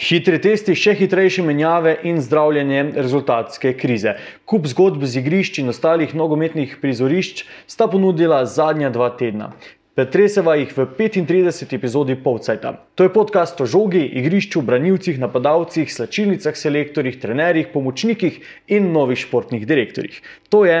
Hitri 0.00 0.38
testi, 0.40 0.72
še 0.72 0.94
hitrejše 0.96 1.42
menjave 1.44 1.90
in 2.08 2.22
zdravljenje 2.24 2.86
rezultatske 2.96 3.74
krize. 3.76 4.14
Kup 4.48 4.64
zgodb 4.70 5.04
z 5.04 5.20
igrišč 5.20 5.58
in 5.60 5.68
ostalih 5.74 6.14
nogometnih 6.16 6.78
prizorišč 6.80 7.42
sta 7.68 7.84
ponudila 7.84 8.38
zadnja 8.48 8.88
dva 8.94 9.10
tedna. 9.20 9.50
Pretreseva 9.92 10.54
jih 10.56 10.72
v 10.72 10.86
35 10.96 11.76
epizodi 11.76 12.16
Povcajta. 12.16 12.72
To 12.96 13.04
je 13.04 13.12
podcast 13.12 13.60
o 13.60 13.68
žogi, 13.68 14.00
igrišču, 14.22 14.64
branilcih, 14.64 15.20
napadalcih, 15.20 15.92
slačilnicah, 15.92 16.56
selektorjih, 16.56 17.20
trenerjih, 17.20 17.68
pomočnikih 17.74 18.40
in 18.72 18.94
novih 18.96 19.20
športnih 19.20 19.68
direktorjih. 19.68 20.16
To 20.48 20.64
je 20.64 20.80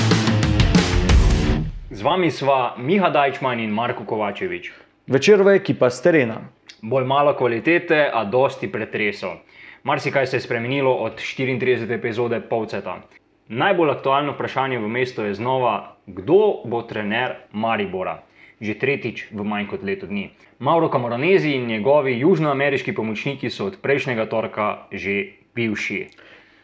Z 2.01 2.09
vami 2.09 2.31
sva 2.33 2.73
Miha 2.81 3.13
Dajčman 3.13 3.59
in 3.61 3.69
Marko 3.69 4.01
Kovačevič. 4.09 4.71
večerova 5.07 5.53
ekipa 5.53 5.89
z 5.89 6.01
terena. 6.01 6.37
Bolj 6.81 7.05
malo 7.05 7.33
kvalitete, 7.37 8.09
a 8.13 8.23
dosti 8.25 8.71
pretresov. 8.71 9.45
Marsikaj 9.83 10.27
se 10.27 10.37
je 10.37 10.41
spremenilo 10.41 10.93
od 10.93 11.21
34. 11.21 11.93
epizode 11.93 12.41
Povceta. 12.41 13.01
Najbolj 13.47 13.91
aktualno 13.91 14.33
vprašanje 14.33 14.79
v 14.79 14.87
mestu 14.87 15.21
je 15.21 15.33
znova, 15.33 15.95
kdo 16.07 16.65
bo 16.65 16.81
trener 16.81 17.35
Maribora. 17.53 18.23
Že 18.61 18.73
tretjič 18.73 19.27
v 19.31 19.43
manj 19.43 19.67
kot 19.69 19.83
letu 19.83 20.07
dni. 20.07 20.31
Mauro 20.59 20.89
Camoranesi 20.89 21.53
in 21.53 21.67
njegovi 21.67 22.17
južnoameriški 22.19 22.93
pomočniki 22.93 23.49
so 23.49 23.65
od 23.65 23.77
prejšnjega 23.81 24.25
torka 24.25 24.87
že 24.91 25.37
bivši. 25.55 26.07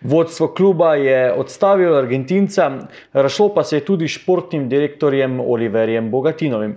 Vodstvo 0.01 0.47
kluba 0.47 0.95
je 0.95 1.33
odstavilo 1.33 1.97
Argentinca, 1.97 2.71
razšlo 3.13 3.53
pa 3.53 3.63
se 3.63 3.77
je 3.77 3.85
tudi 3.85 4.07
športnim 4.07 4.69
direktorjem 4.69 5.39
Oliverjem 5.39 6.11
Bogatinovim. 6.11 6.75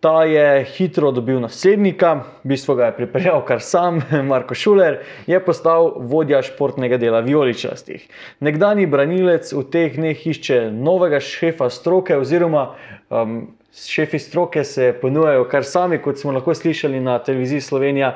Ta 0.00 0.24
je 0.24 0.64
hitro 0.64 1.10
dobil 1.10 1.40
naslednika, 1.40 2.14
v 2.44 2.48
bistvu 2.50 2.74
ga 2.74 2.88
je 2.88 2.96
pripeljal 2.96 3.44
kar 3.46 3.60
sam, 3.62 4.00
Marko 4.30 4.54
Šuler, 4.54 4.98
je 5.26 5.38
postal 5.44 5.92
vodja 6.10 6.42
športnega 6.42 6.98
dela 6.98 7.20
Violičastih. 7.20 8.08
Nekdani 8.40 8.86
branilec 8.86 9.52
v 9.52 9.62
teh 9.70 9.94
dneh 9.94 10.26
išče 10.26 10.70
novega 10.74 11.20
šefa 11.22 11.70
stroke, 11.70 12.18
oziroma 12.18 12.72
um, 13.10 13.36
šefi 13.72 14.18
stroke 14.18 14.64
se 14.64 14.92
ponujajo 15.00 15.44
kar 15.48 15.64
sami, 15.64 15.98
kot 16.02 16.18
smo 16.18 16.32
lahko 16.32 16.54
slišali 16.54 17.00
na 17.00 17.18
televiziji 17.18 17.60
Slovenija. 17.60 18.12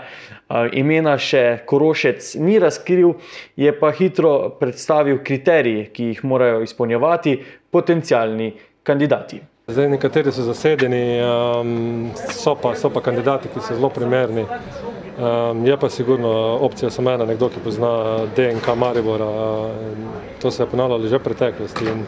Imena 0.72 1.16
še 1.18 1.62
Korošec 1.66 2.34
ni 2.44 2.58
razkril, 2.58 3.14
je 3.56 3.72
pa 3.80 3.90
hitro 3.90 4.36
predstavil 4.60 5.22
kriterije, 5.24 5.90
ki 5.92 6.12
jih 6.12 6.24
morajo 6.24 6.62
izpolnjevati 6.62 7.38
potencijalni 7.70 8.52
kandidati. 8.82 9.40
Zdaj, 9.66 9.88
nekateri 9.90 10.30
so 10.30 10.44
zasedeni, 10.46 11.18
um, 11.26 12.10
so, 12.30 12.54
pa, 12.54 12.76
so 12.78 12.86
pa 12.94 13.00
kandidati, 13.02 13.48
ki 13.50 13.58
so 13.58 13.74
zelo 13.74 13.88
primerni. 13.90 14.44
Um, 15.16 15.64
je 15.66 15.76
pa 15.80 15.88
sigurno 15.90 16.30
opcija 16.62 16.90
samo 16.90 17.10
ena, 17.10 17.26
nekdo, 17.26 17.48
ki 17.48 17.64
pozna 17.64 17.90
DNK 18.36 18.76
Maribora. 18.76 19.26
To 20.42 20.50
se 20.50 20.62
je 20.62 20.66
ponavljalo 20.70 21.08
že 21.08 21.18
v 21.18 21.24
preteklosti 21.24 21.88
in 21.90 22.04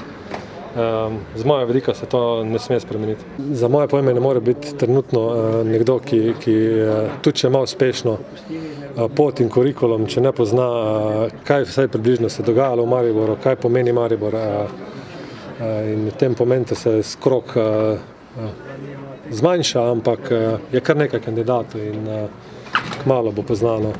z 1.37 1.45
mojega 1.45 1.65
vidika 1.65 1.95
se 1.95 2.07
to 2.07 2.45
ne 2.45 2.59
sme 2.59 2.81
spremeniti. 2.81 3.25
Za 3.39 3.69
moje 3.69 3.89
pojme 3.89 4.15
ne 4.15 4.21
more 4.21 4.41
biti 4.41 4.77
trenutno 4.77 5.21
uh, 5.21 5.67
nekdo, 5.67 5.99
ki, 5.99 6.34
ki 6.41 6.55
uh, 6.55 7.11
tudi 7.23 7.39
če 7.39 7.47
ima 7.47 7.61
uspešno 7.61 8.12
uh, 8.12 9.11
pot 9.17 9.41
in 9.41 9.49
kurikulum, 9.49 10.07
če 10.07 10.21
ne 10.21 10.33
pozna, 10.33 10.69
kaj 11.45 11.65
vsaj 11.71 11.89
približno 11.89 12.28
se 12.28 12.43
dogajalo 12.43 12.84
v 12.84 12.93
Mariboru, 12.93 13.37
kaj 13.43 13.57
pomeni 13.57 13.93
Maribor. 13.93 14.37
In 15.59 16.05
v 16.07 16.12
tem 16.15 16.37
momentu 16.39 16.75
se 16.78 17.03
skrok 17.03 17.57
zmanjša, 19.31 19.83
ampak 19.91 20.31
je 20.73 20.81
kar 20.81 20.97
nekaj 20.97 21.21
kandidatov 21.21 21.83
in 21.83 22.07
kmalo 23.03 23.34
bo 23.34 23.43
poznano, 23.43 23.91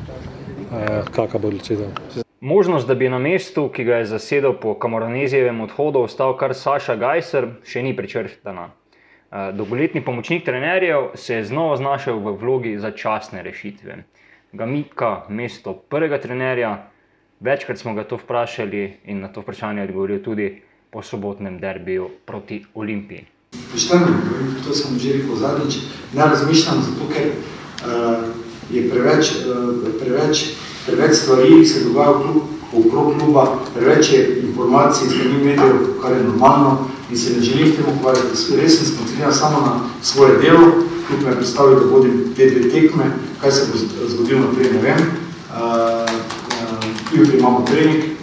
kakšna 1.11 1.39
bo 1.39 1.51
odločitev. 1.51 2.28
Možnost, 2.41 2.87
da 2.87 2.95
bi 2.95 3.09
na 3.09 3.19
mestu, 3.19 3.67
ki 3.67 3.83
ga 3.83 3.95
je 3.95 4.05
zasedel 4.05 4.53
po 4.61 4.73
Kamoranezijevem 4.79 5.61
odhodu, 5.61 5.99
ostal 5.99 6.37
kar 6.39 6.53
Saša 6.55 6.95
Gajser, 6.95 7.49
še 7.67 7.83
ni 7.83 7.91
prečrtana. 7.95 8.69
Dolgoletni 9.53 9.99
pomočnik 10.01 10.45
trenerjev 10.45 11.09
se 11.19 11.35
je 11.35 11.49
znova 11.51 11.75
znašel 11.77 12.21
v 12.23 12.33
vlogi 12.39 12.77
začasne 12.79 13.43
rešitve. 13.43 13.97
Ga 14.55 14.65
mika 14.65 15.09
mesto 15.29 15.73
prvega 15.73 16.17
trenerja, 16.17 16.71
večkrat 17.43 17.77
smo 17.77 17.93
ga 17.93 18.07
to 18.07 18.15
vprašali 18.17 18.85
in 19.11 19.19
na 19.19 19.27
to 19.27 19.43
vprašanje 19.43 19.83
odgovoril 19.89 20.23
tudi 20.23 20.47
po 20.89 21.03
sobotnem 21.03 21.59
derbiju 21.59 22.07
proti 22.25 22.63
Olimpiji. 22.73 23.27
Pošteno, 23.71 24.15
to 24.63 24.73
sem 24.73 24.95
že 24.95 25.19
rekel 25.19 25.35
zadnjič, 25.35 25.83
ne 26.15 26.23
razmišljam 26.23 26.81
zato, 26.87 27.11
ker 27.11 27.29
uh, 27.35 28.25
je 28.71 28.87
preveč, 28.89 29.35
uh, 29.43 29.91
preveč, 29.99 30.55
preveč 30.91 31.15
stvari 31.15 31.65
se 31.65 31.83
dogaja 31.83 32.09
okrog 32.73 33.13
kluba, 33.19 33.47
preveč 33.75 34.13
je 34.13 34.41
informacij 34.43 35.09
strani 35.09 35.43
medijev, 35.43 35.75
kar 36.01 36.11
je 36.11 36.23
normalno 36.23 36.77
in 37.11 37.17
se 37.17 37.33
ne 37.33 37.41
želim 37.41 37.75
temu 37.75 37.97
ukvarjati. 37.99 38.57
Res 38.61 38.77
sem 38.77 38.85
skoncentriran 38.85 39.33
samo 39.33 39.59
na 39.59 39.79
svoje 40.01 40.37
delo, 40.37 40.71
kljub 41.07 41.23
me 41.25 41.35
predstavlja, 41.35 41.79
da 41.79 41.85
vodim 41.85 42.33
te 42.37 42.49
dve 42.49 42.69
tekme, 42.69 43.11
kaj 43.41 43.51
se 43.51 43.67
bo 43.71 44.07
zgodilo 44.07 44.39
naprej, 44.39 44.71
ne 44.73 44.81
vem. 44.81 44.97
Uh, 45.49 46.09
uh, 46.61 47.19
jutri 47.19 47.39
imamo 47.39 47.65
trening, 47.65 48.19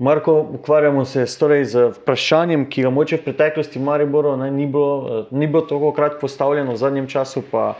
Marko, 0.00 0.46
ukvarjamo 0.54 1.04
se 1.04 1.26
torej 1.38 1.64
z 1.64 1.90
vprašanjem, 1.92 2.62
ki 2.72 2.86
ga 2.86 2.90
moče 2.90 3.18
v 3.18 3.24
preteklosti 3.26 3.76
v 3.76 3.84
Mariboru 3.84 4.30
ne, 4.40 4.46
ni, 4.50 4.64
bilo, 4.66 5.26
ni 5.30 5.44
bilo 5.46 5.60
tako 5.68 5.90
krat 5.92 6.16
postavljeno, 6.20 6.72
v 6.72 6.80
zadnjem 6.80 7.06
času 7.06 7.42
pa, 7.50 7.74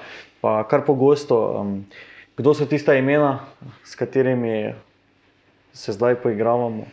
pa 0.45 0.59
kar 0.69 0.85
pogosto. 0.85 1.39
Um, 1.63 1.71
kdo 2.41 2.55
so 2.55 2.67
tista 2.67 2.95
imena, 2.95 3.39
s 3.85 3.95
katerimi 3.95 4.73
se 5.73 5.93
zdaj 5.93 6.15
poigravamo? 6.15 6.87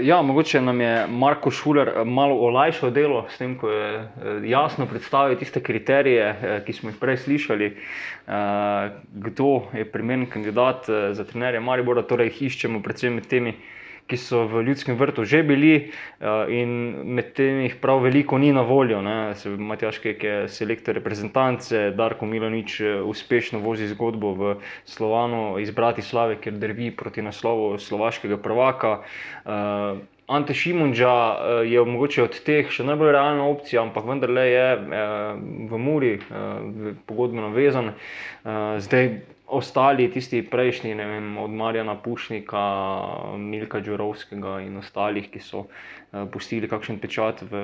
Ja, 0.00 0.22
mogoče 0.22 0.60
nam 0.60 0.80
je 0.80 1.06
Marko 1.08 1.50
Šuler 1.50 1.90
malo 2.04 2.38
olajšal 2.46 2.90
delo 2.90 3.26
s 3.28 3.36
tem, 3.38 3.52
ko 3.58 3.68
je 3.70 4.08
jasno 4.48 4.86
predstavil 4.86 5.36
tiste 5.36 5.60
kriterije, 5.60 6.62
ki 6.66 6.72
smo 6.72 6.88
jih 6.88 6.96
prej 7.00 7.16
slišali, 7.16 7.68
kdo 9.12 9.50
je 9.76 9.84
primeren 9.92 10.26
kandidat 10.26 10.88
za 10.88 11.24
trenerja 11.24 11.60
Maribora, 11.60 12.02
torej 12.02 12.32
iščemo 12.40 12.80
predvsem 12.80 13.20
med 13.20 13.28
temi 13.28 13.54
ki 14.06 14.18
so 14.20 14.44
v 14.50 14.62
ljudskem 14.66 14.96
vrtu 14.98 15.24
že 15.24 15.42
bili, 15.42 15.90
uh, 16.20 16.44
in 16.52 16.70
med 17.14 17.32
temi 17.36 17.66
jih 17.68 17.76
prav 17.80 18.02
veliko 18.04 18.38
ni 18.38 18.52
na 18.52 18.62
voljo. 18.66 19.00
Matjaš, 19.02 19.98
ki 20.02 20.16
je 20.20 20.36
selektor 20.48 20.94
reprezentance, 20.98 21.90
Darko 21.96 22.26
Milanič 22.26 22.80
eh, 22.80 23.00
uspešno 23.02 23.60
vozi 23.62 23.88
zgodbo 23.88 24.34
v 24.34 24.54
Slovanu 24.84 25.58
iz 25.62 25.70
Bratislave, 25.70 26.36
ker 26.40 26.52
drvi 26.52 26.90
proti 26.90 27.22
naslovu 27.22 27.78
slovaškega 27.78 28.38
prvaka. 28.42 28.98
Uh, 29.44 30.02
Ante 30.32 30.54
Šimunča 30.54 31.36
je 31.66 31.82
mogoče 31.84 32.22
od 32.22 32.36
teh 32.46 32.70
še 32.70 32.86
najbolj 32.86 33.10
realna 33.12 33.44
opcija, 33.50 33.82
ampak 33.82 34.06
vendarle 34.06 34.44
je 34.48 34.66
v 35.68 35.80
Muri 35.82 36.12
pogodbeno 37.10 37.50
vezan. 37.52 37.90
Zdaj 38.86 39.10
ostali, 39.52 40.08
tisti 40.10 40.40
prejšnji, 40.42 40.94
vem, 40.96 41.36
od 41.38 41.50
Marjana 41.50 41.94
Pušnika, 42.00 42.62
Milka 43.38 43.80
Džurovskega 43.84 44.60
in 44.64 44.78
ostalih, 44.80 45.28
ki 45.30 45.42
so 45.44 45.66
uh, 45.66 46.24
pustili 46.32 46.70
kakšen 46.70 47.00
pečat 47.02 47.44
v 47.50 47.62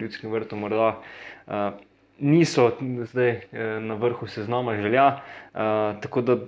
ljudskem 0.00 0.32
vrtu, 0.32 0.56
morda 0.56 0.94
uh, 0.96 1.76
niso 2.18 2.70
zdaj 2.80 3.32
uh, 3.36 3.76
na 3.84 3.98
vrhu 4.00 4.26
seznama 4.26 4.78
želja. 4.80 5.06
Uh, 5.52 6.00
tako 6.00 6.24
da 6.24 6.38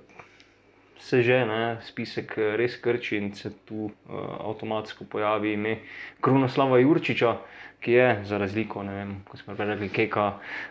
se 0.99 1.23
že 1.23 1.45
ne, 1.47 1.79
spisek 1.87 2.35
res 2.59 2.75
krči 2.83 3.21
in 3.21 3.31
se 3.35 3.53
tu 3.69 3.87
uh, 3.87 3.93
avtomatsko 4.41 5.05
pojavi 5.05 5.53
ime 5.53 5.79
Krunoslava 6.21 6.81
Jurčiča. 6.83 7.37
Uh, 7.37 7.68
ki 7.81 7.93
je 7.93 8.25
za 8.25 8.39
razliko, 8.39 8.83
ne 8.83 8.95
vem, 8.95 9.15
kot 9.29 9.41
smo 9.41 9.55
rekli, 9.55 9.89
Keka, 9.89 10.27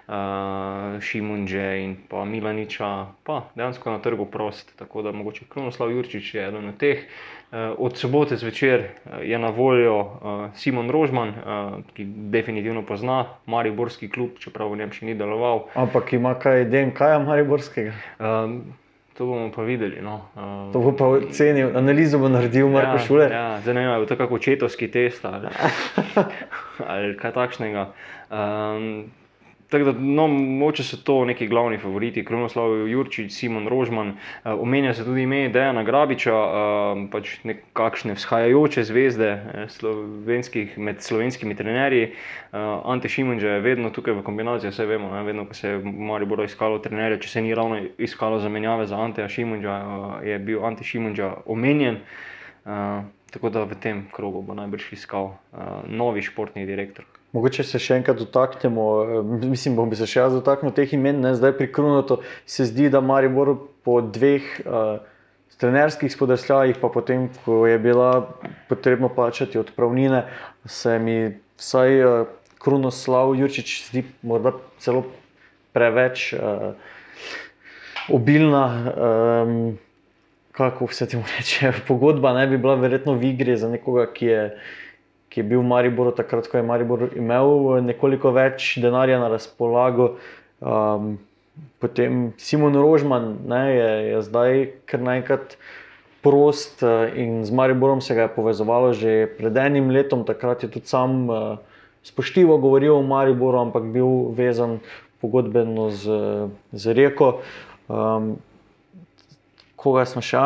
uh, 0.08 1.02
Šimunže 1.02 1.68
in 1.84 1.96
pa 2.10 2.26
Milaniča, 2.26 3.08
pa 3.24 3.42
dejansko 3.56 3.92
na 3.92 4.00
trgu 4.04 4.26
prost. 4.26 4.74
Tako 4.80 5.02
da 5.02 5.12
mogoče 5.12 5.46
Kronoslav 5.50 5.92
Jurčič 5.92 6.34
je 6.36 6.48
eden 6.48 6.70
od 6.70 6.78
teh. 6.78 7.06
Uh, 7.52 7.58
od 7.78 7.98
sobote 7.98 8.36
zvečer 8.36 8.90
je 9.22 9.40
na 9.40 9.50
voljo 9.50 10.00
uh, 10.00 10.10
Simon 10.56 10.90
Rožman, 10.90 11.30
uh, 11.30 11.78
ki 11.94 12.06
definitivno 12.06 12.84
pozna 12.86 13.26
Mariborski 13.46 14.10
klub, 14.10 14.36
čeprav 14.40 14.74
v 14.74 14.84
njem 14.84 14.92
še 14.92 15.06
ni 15.06 15.16
deloval. 15.16 15.70
Ampak 15.76 16.14
ima 16.14 16.36
kaj 16.36 16.66
DNK-ja 16.68 17.24
Mariborskega? 17.24 17.96
Uh, 18.20 18.60
To 19.18 19.26
bomo 19.26 19.52
pa 19.52 19.64
videli. 19.66 19.98
No. 20.02 20.30
Uh, 20.36 20.70
to 20.74 20.80
bo 20.80 20.92
pa 20.94 21.06
ocenil, 21.18 21.74
analizo 21.78 22.20
bo 22.22 22.30
naredil 22.30 22.70
Marko 22.70 23.00
ja, 23.00 23.06
Šuler. 23.06 23.32
Ja, 23.34 23.74
ne 23.74 23.74
vem, 23.74 24.06
to 24.06 24.14
je 24.14 24.18
kako 24.18 24.36
očetovski 24.38 24.92
test 24.94 25.26
ali, 25.26 25.50
ali 26.92 27.18
kaj 27.18 27.34
takšnega. 27.34 27.88
Um, 28.30 29.10
Tako 29.70 29.84
da, 29.84 29.92
no, 30.00 30.28
moče 30.28 30.84
so 30.84 30.98
to 31.04 31.26
neki 31.26 31.48
glavni 31.48 31.78
favoriti, 31.78 32.26
Kronoslav 32.26 32.88
Jurčič, 32.88 33.32
Simon 33.34 33.68
Rožman, 33.68 34.08
uh, 34.08 34.16
omenja 34.62 34.94
se 34.94 35.06
tudi 35.06 35.22
ime 35.22 35.50
Dejana 35.50 35.84
Grabiča, 35.84 36.36
uh, 36.36 37.02
pač 37.12 37.34
nekakšne 37.44 38.16
vzhajajoče 38.16 38.84
zvezde 38.88 39.28
eh, 39.68 40.78
med 40.78 41.02
slovenskimi 41.04 41.56
trenerji. 41.56 42.14
Uh, 42.52 42.60
Ante 42.86 43.10
Šimunža 43.10 43.58
je 43.58 43.66
vedno 43.66 43.90
tukaj 43.90 44.16
v 44.16 44.24
kombinaciji, 44.24 44.72
vse 44.72 44.86
vemo, 44.86 45.12
ne, 45.12 45.24
vedno, 45.28 45.46
ko 45.46 45.54
se 45.54 45.70
je 45.70 45.84
Maribor 45.84 46.46
iskalo 46.46 46.80
trenerje, 46.80 47.20
če 47.28 47.30
se 47.30 47.42
ni 47.42 47.56
ravno 47.56 47.82
iskalo 47.98 48.40
zamenjave 48.40 48.88
za 48.88 49.02
Anteja 49.04 49.28
Šimunža, 49.28 49.78
uh, 49.84 50.08
je 50.24 50.40
bil 50.40 50.64
Ante 50.66 50.88
Šimunža 50.88 51.34
omenjen. 51.46 52.00
Uh, 52.64 53.04
tako 53.32 53.50
da 53.52 53.68
v 53.68 53.76
tem 53.84 54.06
krogu 54.16 54.42
bo 54.42 54.56
najbrž 54.56 54.94
iskal 54.96 55.36
uh, 55.36 55.84
novi 55.92 56.24
športni 56.24 56.66
direktor. 56.66 57.17
Mogoče 57.36 57.66
se 57.68 57.80
še 57.80 57.98
enkrat 58.00 58.20
dotaknemo, 58.22 58.86
eh, 59.04 59.36
mislim, 59.52 59.76
bom 59.76 59.92
se 59.96 60.08
še 60.08 60.22
jaz 60.22 60.36
dotaknil 60.38 60.72
teh 60.76 60.94
imen, 60.96 61.20
ne? 61.22 61.34
zdaj 61.36 61.58
pri 61.58 61.68
Krunotu 61.72 62.22
se 62.46 62.66
zdi, 62.70 62.88
da 62.90 63.02
Maribor 63.04 63.56
po 63.84 64.00
dveh 64.02 64.48
uh, 64.64 65.00
trenerskih 65.60 66.12
spodrsljajih, 66.12 66.80
pa 66.82 66.90
potem, 66.94 67.28
ko 67.44 67.66
je 67.68 67.80
bila 67.80 68.28
potrebno 68.70 69.10
plačati 69.10 69.60
odpravnine, 69.60 70.26
se 70.66 71.00
mi 71.00 71.18
vsaj 71.60 72.04
uh, 72.04 72.28
Krunoslav 72.64 73.36
Jurčič 73.38 73.76
zdi 73.90 74.04
morda 74.24 74.56
celo 74.84 75.06
preveč 75.76 76.32
uh, 76.34 76.72
obilna. 78.12 78.66
Um, 78.96 79.60
kako 80.58 80.88
se 80.94 81.08
ti 81.08 81.18
reče, 81.38 81.72
pogodba 81.88 82.34
ne 82.34 82.48
bi 82.48 82.58
bila 82.58 82.76
verjetno 82.76 83.14
v 83.14 83.30
igri 83.30 83.58
za 83.58 83.70
nekoga, 83.70 84.08
ki 84.14 84.26
je 84.26 84.42
ki 85.38 85.44
je 85.46 85.50
bil 85.54 85.62
v 85.62 85.70
Mariboru 85.70 86.10
takrat, 86.18 86.50
ko 86.50 86.58
je 86.58 86.66
Maribor 86.66 87.12
imel 87.14 87.78
nekoliko 87.86 88.32
več 88.34 88.74
denarja 88.82 89.20
na 89.22 89.30
razpolago. 89.30 90.16
Um, 90.58 91.20
potem 91.78 92.32
Simon 92.42 92.74
Rožman 92.74 93.36
ne, 93.46 93.62
je, 93.70 93.92
je 94.10 94.22
zdaj 94.26 94.66
kar 94.90 95.06
naenkrat 95.06 95.54
prost 96.26 96.82
uh, 96.82 97.06
in 97.14 97.46
z 97.46 97.54
Mariborom 97.54 98.02
se 98.02 98.18
ga 98.18 98.26
je 98.26 98.34
povezovalo 98.34 98.98
že 98.98 99.30
pred 99.38 99.54
enim 99.62 99.94
letom. 99.94 100.26
Takrat 100.26 100.66
je 100.66 100.74
tudi 100.74 100.90
sam 100.90 101.30
uh, 101.30 101.62
spoštljivo 102.02 102.58
govoril 102.58 102.98
o 102.98 103.06
Mariboru, 103.06 103.62
ampak 103.62 103.86
bil 103.94 104.34
vezan 104.34 104.80
pogodbeno 105.22 105.94
z, 105.94 106.10
z 106.74 106.98
Reko. 106.98 107.46
Um, 107.86 108.42
koga 109.88 110.04
smo 110.06 110.22
še, 110.24 110.40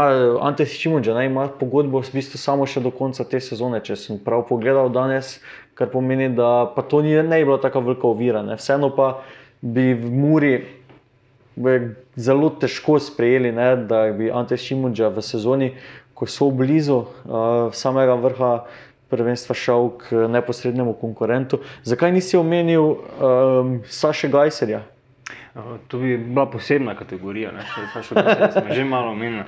Ante 0.45 0.67
Šimunča, 0.69 1.15
naj 1.17 1.29
ima 1.31 1.47
pogodbo 1.57 2.01
v 2.03 2.13
bistvu 2.13 2.37
samo 2.37 2.67
še 2.69 2.83
do 2.85 2.91
konca 2.93 3.25
te 3.25 3.41
sezone, 3.41 3.81
če 3.81 3.97
sem 3.97 4.19
prav 4.21 4.45
pogledal 4.49 4.91
danes, 4.93 5.39
kar 5.77 5.89
pomeni, 5.89 6.29
da 6.37 6.69
pa 6.75 6.85
to 6.85 7.01
ni, 7.01 7.15
ne 7.17 7.41
bi 7.41 7.47
bila 7.49 7.57
tako 7.61 7.81
velika 7.87 8.05
ovira. 8.11 8.43
Ne. 8.45 8.59
Vseeno 8.59 8.91
pa 8.93 9.15
bi 9.61 9.93
v 9.97 10.11
Muri 10.13 10.53
zelo 12.15 12.51
težko 12.61 12.99
sprejeli, 13.01 13.51
ne, 13.55 13.73
da 13.89 14.05
bi 14.13 14.29
Ante 14.29 14.59
Šimunča 14.61 15.09
v 15.09 15.25
sezoni, 15.25 15.73
ko 16.13 16.29
so 16.29 16.51
blizu 16.53 17.01
uh, 17.01 17.73
samega 17.73 18.19
vrha. 18.21 18.53
Prvenstva 19.11 19.51
šel 19.59 19.89
k 19.99 20.21
neposrednemu 20.31 20.93
konkurentu. 20.95 21.57
Zakaj 21.83 22.13
nisi 22.15 22.37
omenil 22.39 22.85
um, 22.95 23.73
Saša 23.83 24.29
Gajserja, 24.31 24.85
To 25.87 25.97
bi 25.97 26.17
bila 26.17 26.45
posebna 26.45 26.95
kategorija, 26.95 27.51
ne 27.51 27.61
Sašo, 27.93 28.15
smo 28.51 28.73
že 28.73 28.83
malo 28.83 29.11
omenili. 29.11 29.43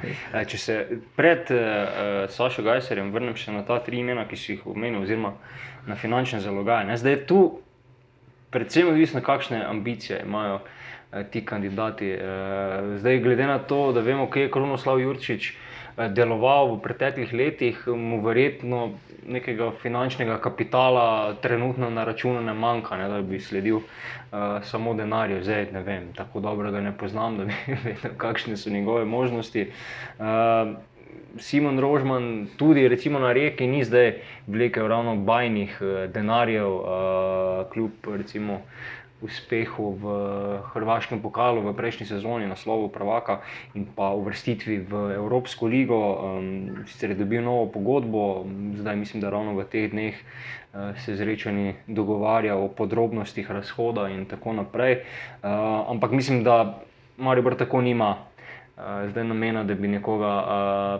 Če 0.47 0.57
se 0.57 0.75
pred 1.15 1.51
uh, 1.51 2.29
Sašo 2.29 2.63
Gajserjem 2.63 3.11
vrnem 3.13 3.37
še 3.39 3.55
na 3.55 3.63
ta 3.63 3.79
tri 3.79 4.01
imena, 4.03 4.25
ki 4.27 4.39
si 4.39 4.51
jih 4.53 4.65
omenil, 4.67 5.05
oziroma 5.05 5.31
na 5.87 5.95
finančne 5.95 6.41
zalogaje. 6.43 6.89
Ne? 6.91 6.97
Zdaj 6.99 7.15
je 7.15 7.21
tu 7.29 7.39
predvsem 8.51 8.91
odvisno, 8.91 9.23
kakšne 9.23 9.63
ambicije 9.63 10.19
imajo 10.27 10.59
uh, 10.59 11.23
ti 11.31 11.45
kandidati. 11.45 12.11
Uh, 12.19 12.97
zdaj, 12.99 13.21
glede 13.23 13.47
na 13.47 13.61
to, 13.63 13.85
da 13.95 14.03
vemo, 14.03 14.27
kje 14.27 14.49
je 14.49 14.51
Kronoslav 14.51 14.99
Jurčič 14.99 15.53
uh, 15.53 15.72
deloval 15.97 16.75
v 16.75 16.81
preteklih 16.81 17.33
letih, 17.33 17.87
mu 17.87 18.21
verjetno 18.21 18.91
nekega 19.27 19.71
finančnega 19.81 20.37
kapitala 20.41 21.35
trenutno 21.41 21.89
na 21.89 22.03
računu 22.03 22.41
ne 22.41 22.53
manjka, 22.53 22.97
ne, 22.97 23.09
da 23.09 23.21
bi 23.21 23.39
sledil 23.39 23.75
uh, 23.75 23.83
samo 24.63 24.93
denarju. 24.93 25.43
Zdaj 25.43 25.67
ne 25.71 25.83
vem, 25.83 26.09
tako 26.15 26.39
dobro 26.39 26.71
ga 26.71 26.81
ne 26.81 26.91
poznam, 26.97 27.37
da 27.39 27.45
bi 27.45 27.77
vedel, 27.83 28.17
kakšne 28.17 28.57
so 28.57 28.69
njegove 28.69 29.05
možnosti. 29.05 29.69
Uh, 30.19 30.75
Simon 31.37 31.79
Rožman, 31.79 32.47
tudi 32.57 32.87
recimo 32.87 33.19
na 33.19 33.33
reki, 33.33 33.67
ni 33.67 33.83
zdaj 33.83 34.13
vlekel 34.47 34.87
ravno 34.87 35.15
bajnih 35.15 35.77
uh, 35.81 36.11
denarjev, 36.11 36.69
uh, 36.69 37.71
kljub 37.73 37.91
recimo 38.17 38.61
uspehu 39.23 39.95
v 39.95 40.05
Hrvaškem 40.75 41.23
pokalu 41.23 41.63
v 41.63 41.71
prejšnji 41.71 42.11
sezoni, 42.11 42.43
naslovu 42.43 42.91
Pravaka 42.91 43.39
in 43.71 43.87
pa 43.87 44.11
uvrstitvi 44.11 44.83
v 44.83 44.93
Evropsko 45.15 45.65
ligo. 45.71 45.95
Um, 45.97 46.83
sicer 46.91 47.15
je 47.15 47.23
dobil 47.23 47.39
novo 47.39 47.71
pogodbo, 47.71 48.43
zdaj 48.75 48.95
mislim, 48.99 49.23
da 49.23 49.31
ravno 49.31 49.55
v 49.55 49.63
teh 49.63 49.87
dneh 49.87 50.13
uh, 50.13 50.91
se 50.99 51.15
zrečani 51.15 51.79
dogovarja 51.87 52.59
o 52.59 52.67
podrobnostih 52.67 53.47
razhoda 53.47 54.11
in 54.11 54.27
tako 54.27 54.53
naprej. 54.53 55.07
Uh, 55.39 55.87
ampak 55.87 56.11
mislim, 56.11 56.43
da 56.43 56.83
Maribor 57.17 57.55
tako 57.55 57.81
nima. 57.81 58.27
Uh, 58.73 59.07
zdaj 59.13 59.23
namena, 59.23 59.63
da 59.63 59.77
bi 59.77 59.87
nekoga 59.87 60.33
uh, 60.41 60.47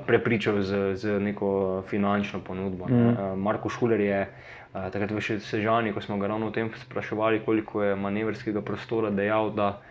prepričal 0.06 0.62
z, 0.62 0.96
z 0.96 1.20
neko 1.20 1.84
finančno 1.90 2.40
ponudbo. 2.40 2.86
Mm. 2.86 2.94
Uh, 2.94 3.38
Marko 3.38 3.70
Šuler 3.70 4.00
je 4.00 4.22
uh, 4.22 4.53
takrat 4.74 5.12
v 5.12 5.22
Sežani, 5.22 5.94
ko 5.94 6.02
smo 6.02 6.18
ga 6.18 6.28
ravno 6.28 6.48
o 6.50 6.52
tem 6.52 6.72
spraševali, 6.86 7.44
koliko 7.46 7.84
je 7.84 7.96
manevrskega 7.96 8.62
prostora, 8.62 9.12
dejal, 9.14 9.52
da 9.54 9.82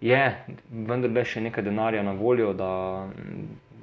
je 0.00 0.20
vendarle 0.70 1.24
še 1.24 1.42
nekaj 1.44 1.64
denarja 1.64 2.02
na 2.02 2.12
voljo, 2.16 2.52
da, 2.56 3.06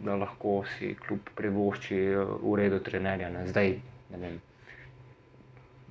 da 0.02 0.16
lahko 0.18 0.62
si 0.76 0.96
kljub 0.98 1.34
privošči 1.38 2.00
v 2.42 2.56
redu 2.58 2.82
trenerja. 2.86 3.30
Ne. 3.30 3.46
Zdaj, 3.50 3.76
ne 4.14 4.22
vem. 4.22 4.40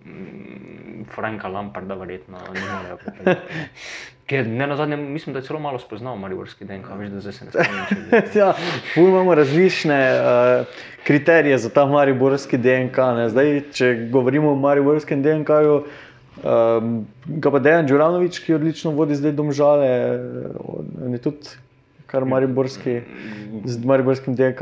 Mm, 0.00 1.05
Franka 1.12 1.49
Lamparda, 1.49 1.94
verjetno 1.94 2.41
ne 2.55 2.67
more. 2.67 3.37
Ne 4.32 4.67
na 4.67 4.77
zadnje, 4.77 4.97
mislim, 4.97 5.32
da 5.32 5.38
je 5.38 5.44
celo 5.44 5.61
malo 5.61 5.79
spoznal 5.79 6.17
mariborski 6.17 6.65
DNK, 6.65 6.87
veš, 6.99 7.09
da 7.09 7.21
zdaj 7.21 7.32
se 7.32 7.44
ne 7.44 7.50
spomnim. 7.50 8.23
ja, 8.43 8.53
imamo 8.97 9.35
različne 9.35 9.99
uh, 10.12 10.67
kriterije 11.05 11.59
za 11.59 11.71
ta 11.71 11.87
mariborski 11.87 12.59
DNK. 12.59 12.99
Zdaj, 13.28 13.62
če 13.73 14.09
govorimo 14.12 14.52
o 14.52 14.55
mariborskem 14.55 15.23
DNK, 15.23 15.50
um, 15.50 17.07
ga 17.26 17.50
pa 17.50 17.59
Dejan 17.59 17.87
Đuranovič, 17.87 18.38
ki 18.45 18.55
odlično 18.55 18.95
vodi 18.95 19.19
zdaj 19.19 19.33
domžale, 19.33 19.90
on 21.07 21.12
je 21.12 21.19
tudi 21.19 21.59
kar 22.07 22.25
mariborski, 22.25 23.00
z 23.64 23.85
mariborskim 23.85 24.35
DNK. 24.35 24.61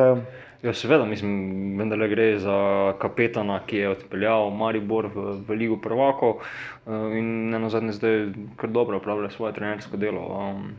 Ja, 0.63 0.73
seveda, 0.75 1.05
mislim, 1.05 1.79
vendar 1.79 2.01
gre 2.11 2.39
za 2.43 2.55
kapetana, 2.99 3.61
ki 3.67 3.77
je 3.77 3.91
odpeljal 3.93 4.51
Maribor 4.51 5.07
v, 5.15 5.27
v 5.47 5.55
Ligo 5.55 5.77
Prvako 5.79 6.33
eh, 6.41 6.91
in 7.19 7.51
na 7.51 7.71
zadnje 7.71 7.95
zdaj 7.95 8.27
kar 8.59 8.71
dobro 8.71 8.99
upravlja 8.99 9.31
svoje 9.31 9.55
trenersko 9.55 9.97
delo. 9.97 10.27
Um, 10.27 10.73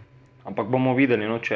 ampak 0.43 0.67
bomo 0.67 0.91
videli, 0.97 1.27
no, 1.31 1.39
če 1.39 1.55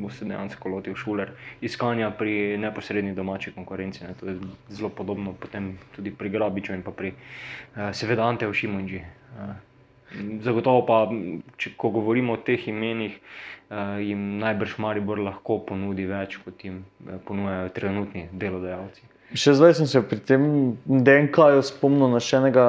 bo 0.00 0.08
se 0.08 0.24
dejansko 0.24 0.72
lotil 0.72 0.96
šuler 0.96 1.34
iskanja 1.60 2.08
pri 2.16 2.56
neposredni 2.56 3.12
domači 3.12 3.52
konkurenci. 3.52 4.04
Ne. 4.08 4.16
To 4.20 4.32
je 4.32 4.38
zelo 4.72 4.88
podobno 4.88 5.36
potem 5.36 5.74
tudi 5.96 6.16
pri 6.16 6.32
Grabiču 6.32 6.72
in 6.72 6.82
pa 6.82 6.90
pri 6.90 7.12
uh, 7.12 7.92
seveda 7.92 8.24
Anteju 8.24 8.56
Šimunži. 8.56 9.04
Uh, 9.36 9.75
zagotovo 10.44 10.84
pa, 10.86 11.06
če, 11.60 11.72
govorimo 11.78 12.36
o 12.36 12.40
teh 12.42 12.68
imenih, 12.70 13.16
uh, 13.70 13.96
jim 14.02 14.38
najbrž 14.42 14.76
Maribor 14.82 15.20
lahko 15.22 15.58
ponudi 15.66 16.06
več, 16.08 16.38
kot 16.44 16.64
jim 16.64 16.82
uh, 17.06 17.18
ponujajo 17.26 17.72
trenutni 17.76 18.26
delodajalci. 18.32 19.06
Še 19.36 19.56
zdaj 19.58 19.74
sem 19.80 19.88
se 19.90 20.02
pri 20.06 20.20
tem 20.22 20.44
DNK-ju 20.86 21.64
spomnil 21.66 22.12
na 22.12 22.22
še 22.22 22.38
enega 22.38 22.66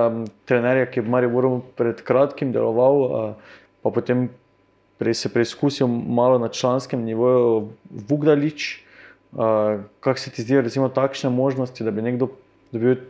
trenerja, 0.50 0.88
ki 0.90 1.02
je 1.02 1.06
v 1.06 1.14
Mariboru 1.14 1.52
pred 1.78 2.02
kratkim 2.06 2.52
deloval, 2.56 3.04
uh, 3.06 3.62
pa 3.86 3.94
potem 3.94 4.28
prej 4.98 5.20
se 5.22 5.30
preizkusil 5.30 5.88
malo 5.88 6.42
na 6.42 6.50
članskem 6.50 7.06
nivoju 7.06 7.70
Vugdalič. 8.10 8.82
Uh, 9.38 9.86
Kako 10.02 10.18
se 10.18 10.32
ti 10.34 10.42
zdi, 10.42 10.58
recimo, 10.66 10.90
takšne 10.90 11.30
možnosti, 11.30 11.86
da 11.86 11.94
bi 11.94 12.02
nekdo 12.02 12.32
dobil 12.72 13.04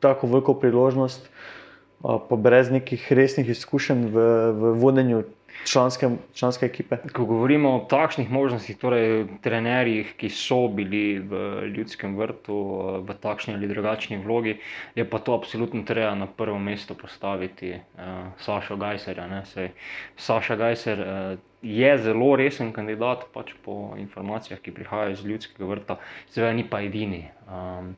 tako 0.00 0.30
veliko 0.30 0.54
priložnost, 0.56 1.26
uh, 1.28 1.57
pa 2.02 2.36
brez 2.36 2.70
nekih 2.70 3.12
resnih 3.12 3.48
izkušenj 3.48 4.06
v, 4.14 4.26
v 4.52 4.72
vodenju 4.78 5.24
članske, 5.64 6.10
članske 6.34 6.66
ekipe. 6.66 6.96
Ko 7.12 7.24
govorimo 7.24 7.70
o 7.76 7.84
takšnih 7.90 8.30
možnostih, 8.30 8.76
torej 8.78 9.26
trenerjih, 9.42 10.14
ki 10.16 10.30
so 10.30 10.68
bili 10.68 11.18
v 11.18 11.70
ljudskem 11.76 12.16
vrtu 12.16 12.58
v 13.06 13.16
takšni 13.20 13.54
ali 13.54 13.68
drugačni 13.68 14.18
vlogi, 14.24 14.58
je 14.94 15.04
pa 15.10 15.18
to 15.18 15.34
absolutno 15.34 15.82
treba 15.82 16.14
na 16.14 16.26
prvo 16.26 16.58
mesto 16.58 16.94
postaviti 16.94 17.72
uh, 17.74 18.32
Saša 18.38 18.76
Gajserja. 18.76 19.44
Sej, 19.44 19.70
Saša 20.16 20.56
Gajser 20.56 21.00
uh, 21.00 21.38
je 21.62 21.98
zelo 21.98 22.36
resen 22.36 22.72
kandidat, 22.72 23.26
pač 23.34 23.52
po 23.64 23.94
informacijah, 23.98 24.60
ki 24.60 24.74
prihajajo 24.74 25.16
iz 25.16 25.24
ljudskega 25.24 25.66
vrta, 25.66 25.98
seveda 26.30 26.52
ni 26.52 26.64
pa 26.68 26.82
edini. 26.86 27.24
Um, 27.48 27.96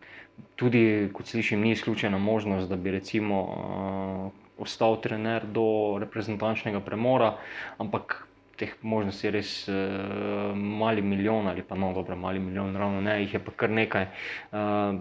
tudi, 0.56 1.10
kot 1.12 1.26
slišim, 1.26 1.60
ni 1.60 1.74
izključena 1.76 2.18
možnost, 2.18 2.68
da 2.68 2.76
bi 2.76 2.90
recimo. 2.90 3.42
Uh, 3.42 4.49
ostal 4.60 4.98
trener 5.00 5.46
do 5.48 5.96
reprezentančnega 6.00 6.82
premora, 6.84 7.34
ampak 7.80 8.26
teh 8.60 8.74
možnosti 8.84 9.24
je 9.24 9.32
res 9.32 9.52
uh, 9.68 10.52
mali 10.54 11.02
milijon 11.02 11.48
ali 11.48 11.64
pa 11.64 11.78
no, 11.80 11.94
dobro, 11.96 12.16
mali 12.16 12.38
milijon, 12.38 12.76
ravno 12.76 13.00
ne, 13.00 13.16
jih 13.22 13.34
je 13.34 13.40
pa 13.44 13.54
kar 13.56 13.72
nekaj. 13.72 14.06
Uh, 14.52 15.00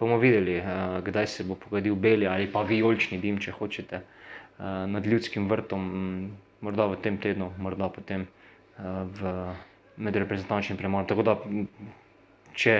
bomo 0.00 0.16
videli, 0.18 0.56
uh, 0.58 0.98
kdaj 1.04 1.26
se 1.26 1.44
bo 1.44 1.54
pogodil 1.54 1.94
beli 1.94 2.26
ali 2.26 2.48
pa 2.52 2.64
vijolični 2.64 3.20
dim, 3.20 3.38
če 3.38 3.52
hočete, 3.58 4.00
uh, 4.00 4.64
nad 4.88 5.06
ljudskim 5.06 5.48
vrtom, 5.52 5.84
morda 6.64 6.88
v 6.88 7.00
tem 7.04 7.20
tednu, 7.20 7.52
morda 7.60 7.90
potem 7.92 8.24
uh, 8.24 9.04
v 9.20 9.34
medreprezentančnem 9.96 10.80
premoru. 10.80 11.06
Tako 11.06 11.22
da, 11.22 11.36
če 12.56 12.78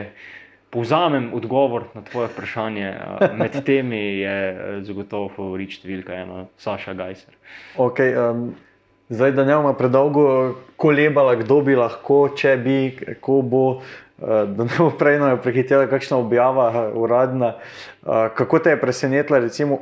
povzamem 0.75 1.31
odgovor 1.35 1.87
na 1.95 2.03
tvoje 2.03 2.29
vprašanje. 2.33 2.95
Med 3.39 3.59
temi 3.69 4.03
je 4.25 4.37
zagotovo 4.83 5.31
favorit 5.37 5.79
številka 5.79 6.17
ena, 6.25 6.45
Saša 6.59 6.97
Gajser. 6.99 7.37
Okay, 7.79 8.17
um, 8.19 8.49
zdaj, 9.15 9.37
da 9.39 9.47
ne 9.47 9.59
bomo 9.61 9.75
predolgo 9.79 10.27
kolebali, 10.81 11.39
kdo 11.45 11.61
bi 11.63 11.79
lahko, 11.79 12.27
če 12.35 12.57
bi, 12.59 12.79
kako 12.99 13.39
bo. 13.43 13.67
Da 14.19 14.47
ne 14.47 14.77
bo 14.79 14.93
prej 14.95 15.19
prehitela 15.43 15.89
kakšna 15.91 16.17
objava, 16.23 16.69
uradna. 16.95 17.57
Kako 18.39 18.61
te 18.63 18.71
je 18.71 18.79
presenetila, 18.81 19.41
recimo, 19.43 19.81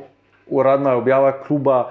uradna 0.49 0.97
objava 0.97 1.35
kluba 1.45 1.83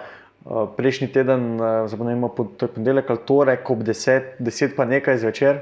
prejšnji 0.78 1.12
teden, 1.14 1.46
zapomnimo, 1.88 2.32
ponedeljek 2.34 3.14
ali 3.14 3.22
torek 3.30 3.70
ob 3.70 3.86
10, 3.86 4.42
10 4.42 4.74
pa 4.76 4.90
nekaj 4.90 5.22
zvečer? 5.22 5.62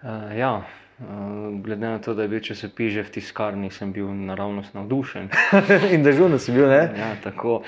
Uh, 0.00 0.30
ja, 0.38 0.52
glede 1.62 1.86
na 1.86 1.98
to, 1.98 2.14
da 2.14 2.22
je 2.22 2.28
bil 2.28 2.40
časopis 2.40 2.92
že 2.92 3.02
v 3.02 3.10
tiskarni, 3.10 3.70
sem 3.70 3.92
bil 3.92 4.08
naravnost 4.08 4.74
navdušen. 4.74 5.30
In 5.94 6.04
dežurno 6.04 6.38
si 6.38 6.52
bil, 6.52 6.68
ne? 6.68 6.92
Ja, 6.96 7.14
tako. 7.24 7.62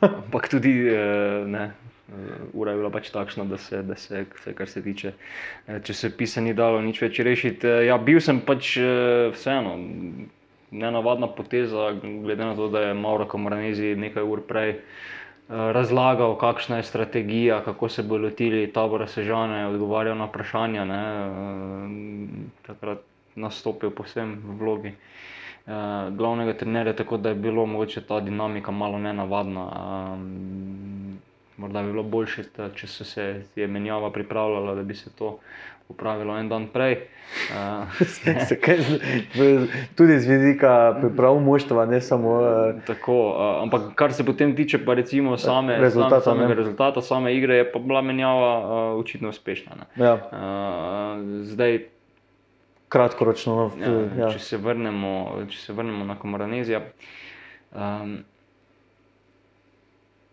Ampak 0.00 0.48
tudi, 0.50 0.74
uh, 0.90 1.46
ne, 1.46 1.70
uh, 1.70 2.58
ura 2.58 2.74
je 2.74 2.82
bila 2.82 2.90
pač 2.90 3.10
takšna, 3.14 3.46
da 3.46 3.58
se, 3.58 3.82
da 3.82 3.94
se 3.94 4.26
vse, 4.34 4.54
kar 4.54 4.68
se 4.68 4.82
tiče 4.82 5.12
uh, 5.14 5.78
časopisa, 5.82 6.42
ni 6.42 6.54
dalo 6.54 6.82
nič 6.82 7.02
več 7.02 7.22
rešiti. 7.22 7.66
Uh, 7.66 7.86
ja, 7.86 7.98
bil 8.02 8.18
sem 8.20 8.42
pač 8.42 8.74
uh, 8.82 9.30
vseeno, 9.36 9.78
nenavadna 10.74 11.30
poteza, 11.30 11.92
glede 12.02 12.42
na 12.42 12.56
to, 12.58 12.66
da 12.68 12.88
je 12.88 12.98
Mauro 12.98 13.28
Kamoranezi 13.30 13.94
nekaj 13.94 14.26
ur 14.26 14.42
prej. 14.42 14.74
Eh, 14.74 15.06
razlagal, 15.48 16.36
kakšna 16.36 16.76
je 16.76 16.82
strategija, 16.82 17.60
kako 17.64 17.88
se 17.88 18.02
bo 18.02 18.16
lotili 18.16 18.72
tabora 18.72 19.06
Sežane, 19.06 19.66
odgovarjal 19.66 20.16
na 20.18 20.24
vprašanja. 20.24 20.84
Ne, 20.84 21.02
eh, 21.02 22.66
takrat 22.66 22.98
nastopil 23.36 23.90
posebno 23.90 24.36
v 24.42 24.56
vlogi 24.58 24.88
uh, 25.66 25.72
glavnega 26.16 26.54
trenerja, 26.56 26.96
tako 26.96 27.16
da 27.16 27.28
je 27.28 27.34
bilo 27.34 27.66
mogoče 27.66 28.00
ta 28.00 28.20
dinamika 28.20 28.70
malo 28.70 28.98
nenavadna. 28.98 29.66
Um, 30.14 31.18
morda 31.56 31.82
bi 31.82 31.90
bilo 31.92 32.02
boljše, 32.02 32.44
če 32.74 32.86
so 32.86 33.04
se 33.04 33.44
je 33.56 33.66
menjava 33.66 34.10
pripravljala, 34.10 34.74
da 34.74 34.82
bi 34.82 34.94
se 34.94 35.10
to 35.18 35.38
upravilo 35.88 36.38
en 36.38 36.48
dan 36.48 36.66
prej. 36.72 36.98
Uh, 37.50 37.88
tudi 39.96 40.18
z 40.20 40.26
vidika 40.26 40.96
priprav 41.00 41.40
moštva, 41.40 41.86
ne 41.86 42.00
samo. 42.00 42.30
Uh, 42.30 42.82
tako, 42.86 43.16
uh, 43.30 43.62
ampak 43.62 43.94
kar 43.94 44.12
se 44.12 44.24
potem 44.24 44.56
tiče 44.56 44.84
pa 44.84 44.94
recimo 44.94 45.36
same, 45.36 45.78
rezultata, 45.78 46.20
sam, 46.20 46.36
samega 46.36 46.54
rezultata, 46.54 47.02
same 47.02 47.34
igre, 47.36 47.56
je 47.56 47.72
pa 47.72 47.78
bila 47.78 48.02
menjava 48.02 48.52
uh, 48.58 49.00
očitno 49.00 49.28
uspešna. 49.28 49.90
Ja. 49.96 50.14
Uh, 50.14 51.42
zdaj, 51.42 51.78
Kratkoročno. 52.88 53.72
No, 53.76 53.86
ja, 53.86 54.08
ja. 54.18 54.30
Če, 54.30 54.38
se 54.38 54.56
vrnemo, 54.62 55.42
če 55.50 55.58
se 55.58 55.74
vrnemo 55.74 56.04
na 56.06 56.14
Komoranezijo. 56.18 56.80
Um, 57.74 58.20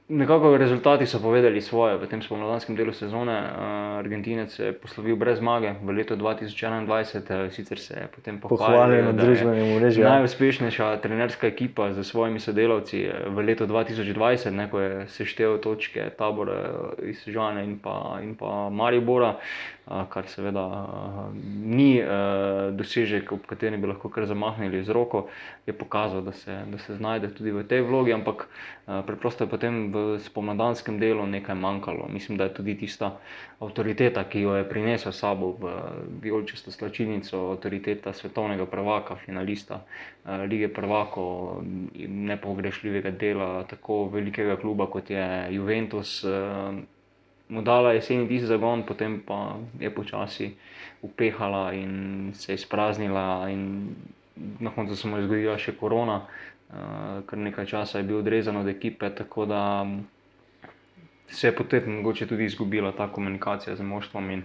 Nekako 0.10 0.58
rezultati 0.58 1.06
so 1.06 1.20
povedali 1.20 1.62
svoje 1.62 1.96
v 1.98 2.08
tem 2.12 2.20
spomladanskem 2.22 2.76
delu 2.76 2.92
sezone. 2.92 3.40
Uh, 3.40 4.04
Argentinec 4.04 4.52
je 4.60 4.74
poslovil 4.76 5.16
brez 5.16 5.40
zmage 5.40 5.80
v 5.80 5.96
letu 5.96 6.20
2021, 6.20 6.92
uh, 6.92 7.52
sicer 7.52 7.80
se 7.80 7.94
je 7.94 8.08
potem 8.12 8.36
pohvalil 8.36 9.00
na 9.00 9.16
družbenem 9.16 9.80
mrežu. 9.80 10.04
Ja. 10.04 10.20
Najuspešnejša 10.20 11.00
trenerska 11.00 11.48
ekipa 11.48 11.96
z 11.96 12.04
svojimi 12.04 12.44
sodelavci 12.44 13.32
v 13.32 13.38
letu 13.48 13.64
2020, 13.64 14.52
ne, 14.52 14.68
ko 14.68 14.84
je 14.84 15.08
seštel 15.08 15.64
točke 15.64 16.12
tabora 16.20 16.92
iz 17.08 17.24
Žana 17.24 17.64
in 17.64 17.80
pa, 17.80 18.20
in 18.20 18.36
pa 18.36 18.68
Maribora. 18.68 19.40
Kar 19.84 20.24
seveda 20.32 20.64
ni 21.64 22.00
dosežek, 22.72 23.34
ob 23.36 23.44
katerem 23.44 23.84
bi 23.84 23.88
lahko 23.92 24.08
kar 24.08 24.24
zamahnili 24.24 24.80
z 24.84 24.96
roko, 24.96 25.28
je 25.68 25.76
pokazal, 25.76 26.24
da 26.24 26.32
se, 26.32 26.56
da 26.72 26.80
se 26.80 26.96
znajde 26.96 27.34
tudi 27.36 27.52
v 27.52 27.68
tej 27.68 27.84
vlogi, 27.84 28.16
ampak 28.16 28.48
preprosto 28.88 29.44
je 29.44 29.52
potem 29.52 29.92
v 29.94 30.20
spomladanskem 30.20 30.98
delu 31.00 31.26
nekaj 31.30 31.56
manjkalo. 31.56 32.08
Mislim, 32.10 32.38
da 32.38 32.48
je 32.50 32.54
tudi 32.54 32.76
tista 32.78 33.12
avtoriteta, 33.60 34.24
ki 34.30 34.42
jo 34.42 34.56
je 34.58 34.68
prinesel 34.70 35.12
s 35.12 35.22
sabo 35.22 35.54
v 35.60 35.74
Violčesto 36.24 36.72
slačilnico, 36.72 37.54
avtoriteta 37.54 38.14
svetovnega 38.14 38.66
prvaka, 38.66 39.16
finalista 39.16 39.84
lige 40.50 40.68
prvako, 40.74 41.62
nepogrešljivega 42.08 43.12
dela 43.12 43.64
tako 43.70 44.08
velikega 44.10 44.58
kluba 44.58 44.88
kot 44.88 45.10
je 45.10 45.48
Juventus 45.52 46.24
mu 47.50 47.62
dala 47.62 47.94
jeseni 47.94 48.28
tisti 48.28 48.48
zagon, 48.48 48.84
potem 48.84 49.22
pa 49.28 49.56
je 49.80 49.90
počasi 49.94 50.56
upehala 51.02 51.74
in 51.74 52.32
se 52.34 52.54
izpraznila. 52.54 53.48
Na 54.60 54.72
koncu 54.72 54.96
se 54.96 55.08
mu 55.08 55.18
je 55.18 55.28
zgodila 55.28 55.58
še 55.62 55.76
korona, 55.78 56.16
uh, 56.16 56.53
kar 57.26 57.40
nekaj 57.40 57.66
časa 57.66 57.98
je 57.98 58.04
bil 58.04 58.18
odrezan 58.18 58.58
od 58.58 58.68
ekipe, 58.68 59.10
tako 59.10 59.46
da 59.46 59.62
se 61.28 61.48
je 61.48 61.56
potem 61.56 61.96
mogoče 61.96 62.28
tudi 62.28 62.46
izgubila 62.46 62.92
ta 62.92 63.08
komunikacija 63.08 63.76
z 63.76 63.82
moštvom 63.82 64.30
in 64.32 64.44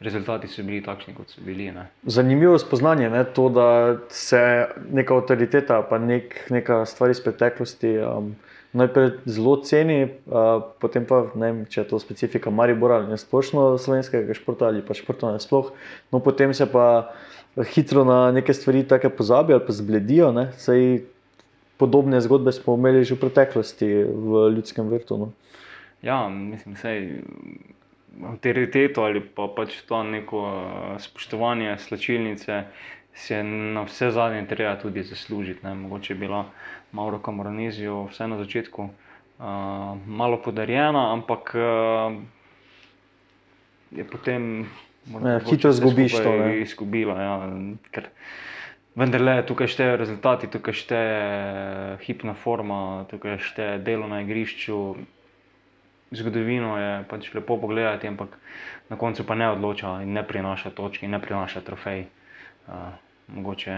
rezultati 0.00 0.48
so 0.48 0.62
bili 0.62 0.82
takšni, 0.82 1.14
kot 1.14 1.30
so 1.30 1.40
bili. 1.44 1.70
Ne. 1.72 1.88
Zanimivo 2.02 2.58
spoznanje 2.58 3.10
je 3.10 3.24
to, 3.34 3.48
da 3.48 3.96
se 4.08 4.66
neka 4.92 5.14
avtoriteta, 5.14 5.82
pa 5.90 5.98
nek, 5.98 6.50
neka 6.50 6.84
stvar 6.86 7.10
iz 7.10 7.20
preteklosti. 7.20 7.98
Um, 7.98 8.36
najprej 8.72 9.10
zelo 9.24 9.56
ceni, 9.64 10.02
uh, 10.04 10.62
potem 10.80 11.06
pa 11.08 11.22
ne 11.34 11.46
vem, 11.46 11.60
če 11.66 11.80
je 11.80 11.88
to 11.88 11.98
specifika 11.98 12.50
Maribora 12.52 13.00
ali 13.00 13.18
splošno 13.18 13.78
slovenskega 13.80 14.34
športa 14.36 14.68
ali 14.68 14.82
pa 14.84 14.94
športa 14.94 15.32
nasploh. 15.32 15.72
No, 16.12 16.20
potem 16.20 16.52
se 16.54 16.66
pa 16.68 17.14
hitro 17.72 18.04
na 18.04 18.28
neke 18.32 18.54
stvari 18.54 18.84
tako 18.84 19.10
pozabijo 19.10 19.56
ali 19.56 19.66
pa 19.66 19.72
zbledijo. 19.72 20.28
Sej 20.60 21.00
podobne 21.78 22.20
zgodbe 22.20 22.52
smo 22.52 22.74
imeli 22.74 23.04
že 23.04 23.14
v 23.14 23.20
preteklosti 23.20 23.88
v 24.04 24.48
ljudskem 24.56 24.88
vrtu. 24.88 25.18
No. 25.18 25.32
Ja, 26.02 26.28
mislim, 26.28 26.76
da 26.82 26.88
je 26.90 27.22
avtoriteto 28.24 29.02
ali 29.02 29.20
pa 29.20 29.48
pač 29.56 29.82
to 29.86 30.02
neko 30.02 30.42
spoštovanje 30.98 31.78
slačilnice. 31.78 32.62
Se 33.14 33.34
je 33.34 33.42
na 33.44 33.82
vse 33.82 34.10
zadnje 34.14 34.46
treba 34.46 34.76
tudi 34.78 35.02
zaslužiti. 35.02 35.66
Ne. 35.66 35.74
Mogoče 35.74 36.12
je 36.12 36.18
bila 36.18 36.44
Mauro 36.92 37.18
Kamoranizijo, 37.18 38.04
vse 38.10 38.28
na 38.28 38.38
začetku, 38.38 38.82
uh, 38.82 39.44
malo 40.06 40.38
podarjena, 40.44 41.12
ampak 41.12 41.54
uh, 41.54 42.14
je 43.90 44.04
potem 44.04 44.68
ne, 45.20 45.40
hitro 45.50 45.72
zgubiš 45.72 46.12
to. 46.12 46.34
Izgubila, 46.62 47.18
ja, 47.22 47.34
ker 47.90 48.06
vendar 48.98 49.22
le 49.22 49.36
tukaj 49.46 49.70
šteje 49.70 49.96
rezultati, 49.96 50.50
tukaj 50.50 50.74
šteje 50.74 51.18
hipna 52.02 52.34
forma, 52.34 53.06
tukaj 53.10 53.38
šteje 53.38 53.78
delo 53.86 54.10
na 54.10 54.22
igrišču. 54.26 54.78
Zgodovino 56.10 56.72
je 56.80 56.92
pač 57.10 57.28
lepo 57.36 57.58
pogledati, 57.60 58.08
ampak 58.08 58.38
na 58.88 58.96
koncu 58.96 59.26
pa 59.28 59.36
ne 59.36 59.50
odloča 59.52 60.00
in 60.02 60.16
ne 60.16 60.24
prinaša 60.24 60.72
točke, 60.74 61.08
ne 61.08 61.20
prinaša 61.20 61.60
trofej. 61.60 62.06
Uh, 62.68 62.96
mogoče 63.28 63.76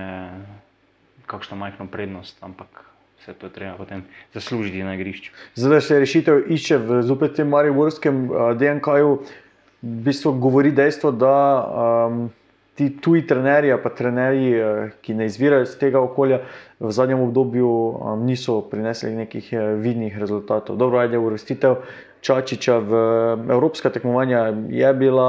kakšno 1.27 1.59
majhno 1.59 1.87
prednost, 1.91 2.39
ampak 2.41 2.87
vse 3.21 3.35
to 3.35 3.51
treba 3.53 3.77
potem 3.77 4.07
zaslužiti 4.35 4.83
na 4.83 4.95
igrišču. 4.95 5.35
Zdaj 5.55 5.81
se 5.81 5.99
rešitev 6.01 6.49
išče 6.51 6.79
v 6.79 7.03
zopet 7.03 7.37
tem 7.37 7.51
mariborskem 7.51 8.31
uh, 8.31 8.55
DNK-ju. 8.57 9.21
V 9.81 10.03
bistvu 10.05 10.35
govori 10.37 10.73
dejstvo, 10.77 11.11
da 11.11 11.37
um, 11.65 12.29
ti 12.81 12.89
tuji 12.97 13.27
trenerji, 13.29 13.75
pa 13.83 13.91
trenerji, 13.93 14.53
uh, 14.57 14.93
ki 15.05 15.15
ne 15.15 15.27
izvirajo 15.29 15.67
iz 15.67 15.75
tega 15.77 16.01
okolja, 16.01 16.41
v 16.81 16.93
zadnjem 16.97 17.21
obdobju 17.27 17.69
um, 17.69 18.23
niso 18.25 18.63
prinesli 18.71 19.13
nekih 19.19 19.51
uh, 19.53 19.67
vidnih 19.83 20.17
rezultatov. 20.19 20.81
Dobro, 20.81 21.03
ajde, 21.03 21.21
uvrstitev 21.21 21.83
Čačiča 22.21 22.79
v 22.85 22.97
evropska 23.49 23.91
tekmovanja 23.93 24.41
je, 24.69 24.89
bila, 24.95 25.29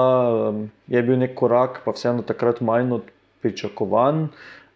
je 0.91 1.03
bil 1.03 1.19
nek 1.19 1.35
korak, 1.39 1.79
pa 1.85 1.91
vseeno 1.95 2.23
takrat 2.27 2.59
manj 2.63 2.97
od 2.99 3.11
pričakovan. 3.43 4.27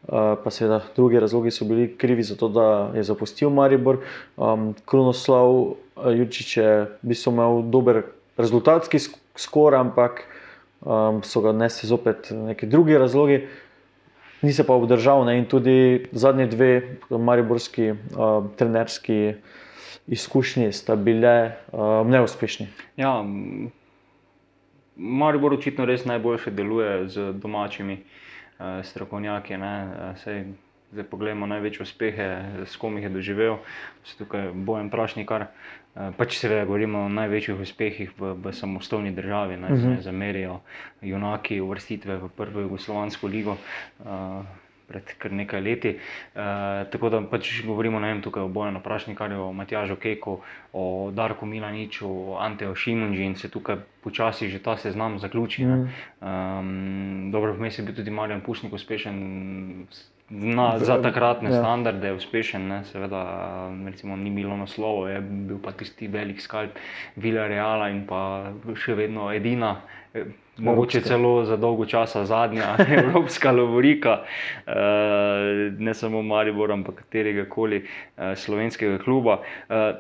Uh, 0.06 0.36
pa 0.44 0.52
seveda 0.52 0.82
drugi 0.96 1.20
razlogi 1.20 1.52
so 1.52 1.66
bili 1.66 1.90
krivi 1.98 2.24
za 2.24 2.36
to, 2.36 2.52
da 2.52 2.92
je 2.96 3.04
zapustil 3.04 3.50
Maribor. 3.50 4.04
Um, 4.38 4.74
Krunoslav 4.86 5.76
Jurčič 5.96 6.58
je 6.58 6.72
v 6.86 7.12
bistvu 7.16 7.34
imel 7.34 7.64
dober 7.72 8.04
rezultatski 8.38 9.00
skor, 9.36 9.76
ampak 9.76 10.24
um, 10.86 11.24
so 11.24 11.42
ga 11.42 11.52
nesli 11.52 11.90
zopet 11.90 12.32
neki 12.32 12.66
drugi 12.66 12.98
razlogi. 12.98 13.48
Ni 14.42 14.54
se 14.54 14.64
pa 14.68 14.74
obdržal 14.74 15.26
ne? 15.26 15.38
in 15.38 15.46
tudi 15.46 16.06
zadnji 16.12 16.48
dve 16.48 16.98
mariborski 17.10 17.92
uh, 17.92 17.98
trenerski 18.58 19.34
izkušnji 20.08 20.72
sta 20.72 20.96
bile 20.96 21.52
uh, 21.72 22.08
neuspešni. 22.08 22.68
Ja, 22.98 23.24
Maribor 24.96 25.54
očitno 25.54 25.86
res 25.86 26.06
najboljše 26.06 26.52
deluje 26.52 27.08
z 27.08 27.34
domačimi 27.34 27.98
uh, 28.00 28.80
strokovnjaki. 28.84 29.58
Sej, 30.24 30.46
zdaj 30.92 31.04
pogledamo 31.10 31.48
največje 31.48 31.84
uspehe, 31.84 32.28
s 32.66 32.78
kom 32.80 32.96
jih 32.96 33.10
je 33.10 33.10
doživel. 33.10 33.58
Se 34.04 34.18
tukaj 34.18 34.54
bojem 34.54 34.90
prašnikar. 34.90 35.42
Uh, 35.42 35.85
pač 36.18 36.38
seveda 36.38 36.66
govorimo 36.66 37.06
o 37.06 37.10
največjih 37.10 37.62
uspehih 37.62 38.12
v, 38.20 38.34
v 38.44 38.54
samostojni 38.54 39.12
državi, 39.16 39.58
ne 39.58 39.74
uh 39.74 39.80
-huh. 39.80 40.02
zamerijo 40.02 40.60
junaki 41.02 41.62
uvrstitve 41.62 42.18
v 42.18 42.30
prvo 42.30 42.62
jugoslovansko 42.62 43.28
ligo. 43.28 43.58
Uh, 44.00 44.46
pred 44.88 45.14
kar 45.18 45.32
nekaj 45.32 45.62
leti. 45.62 45.92
Uh, 45.98 46.86
tako 46.92 47.10
da 47.10 47.22
pač 47.30 47.62
govorimo 47.66 48.00
vem, 48.00 48.22
tukaj 48.22 48.44
o 48.44 48.48
Bojanu 48.48 48.82
Prašnikarju, 48.84 49.42
o 49.42 49.54
Matjažu 49.54 49.96
Keku, 49.96 50.40
o 50.74 51.12
Darku 51.12 51.46
Milaniču, 51.46 52.08
o 52.08 52.38
Anteo 52.40 52.76
Šimunži 52.76 53.26
in 53.26 53.36
se 53.36 53.50
tukaj 53.50 53.82
počasi 54.04 54.50
že 54.50 54.60
ta 54.60 54.78
seznam 54.78 55.20
zaključi. 55.20 55.66
Mm. 55.66 55.88
Um, 56.22 57.32
dobro, 57.32 57.54
vmes 57.54 57.80
je 57.80 57.86
bil 57.86 57.96
tudi 57.96 58.12
Marjan 58.12 58.42
Pušnik 58.42 58.74
uspešen. 58.74 59.88
Na, 60.30 60.80
za 60.82 60.98
takratne 61.02 61.52
ja. 61.52 61.60
standarde 61.60 62.08
je 62.08 62.14
uspešen, 62.18 62.64
ne, 62.68 62.80
seveda, 62.90 63.20
recimo, 63.86 64.16
ni 64.18 64.32
bilo 64.34 64.58
naslovo, 64.58 65.08
je 65.08 65.20
bil 65.22 65.60
pa 65.62 65.72
tisti 65.72 66.08
velik 66.08 66.42
skalp 66.42 66.80
Vila 67.16 67.46
Reala 67.48 67.92
in 67.94 68.08
pa 68.10 68.50
še 68.74 68.98
vedno 68.98 69.30
edina 69.34 69.76
mogoče 70.58 71.02
celo 71.02 71.46
za 71.46 71.58
dolgo 71.58 71.86
časa 71.86 72.26
zadnja 72.26 72.76
evropska 73.00 73.52
lovorika, 73.52 74.24
eh, 74.68 74.74
ne 75.78 75.94
samo 75.94 76.22
Maribor, 76.22 76.72
ampak 76.72 76.96
katerega 76.96 77.46
koli 77.50 77.86
eh, 77.86 78.36
slovenskega 78.36 78.98
kluba. 78.98 79.42
Eh, 79.70 79.94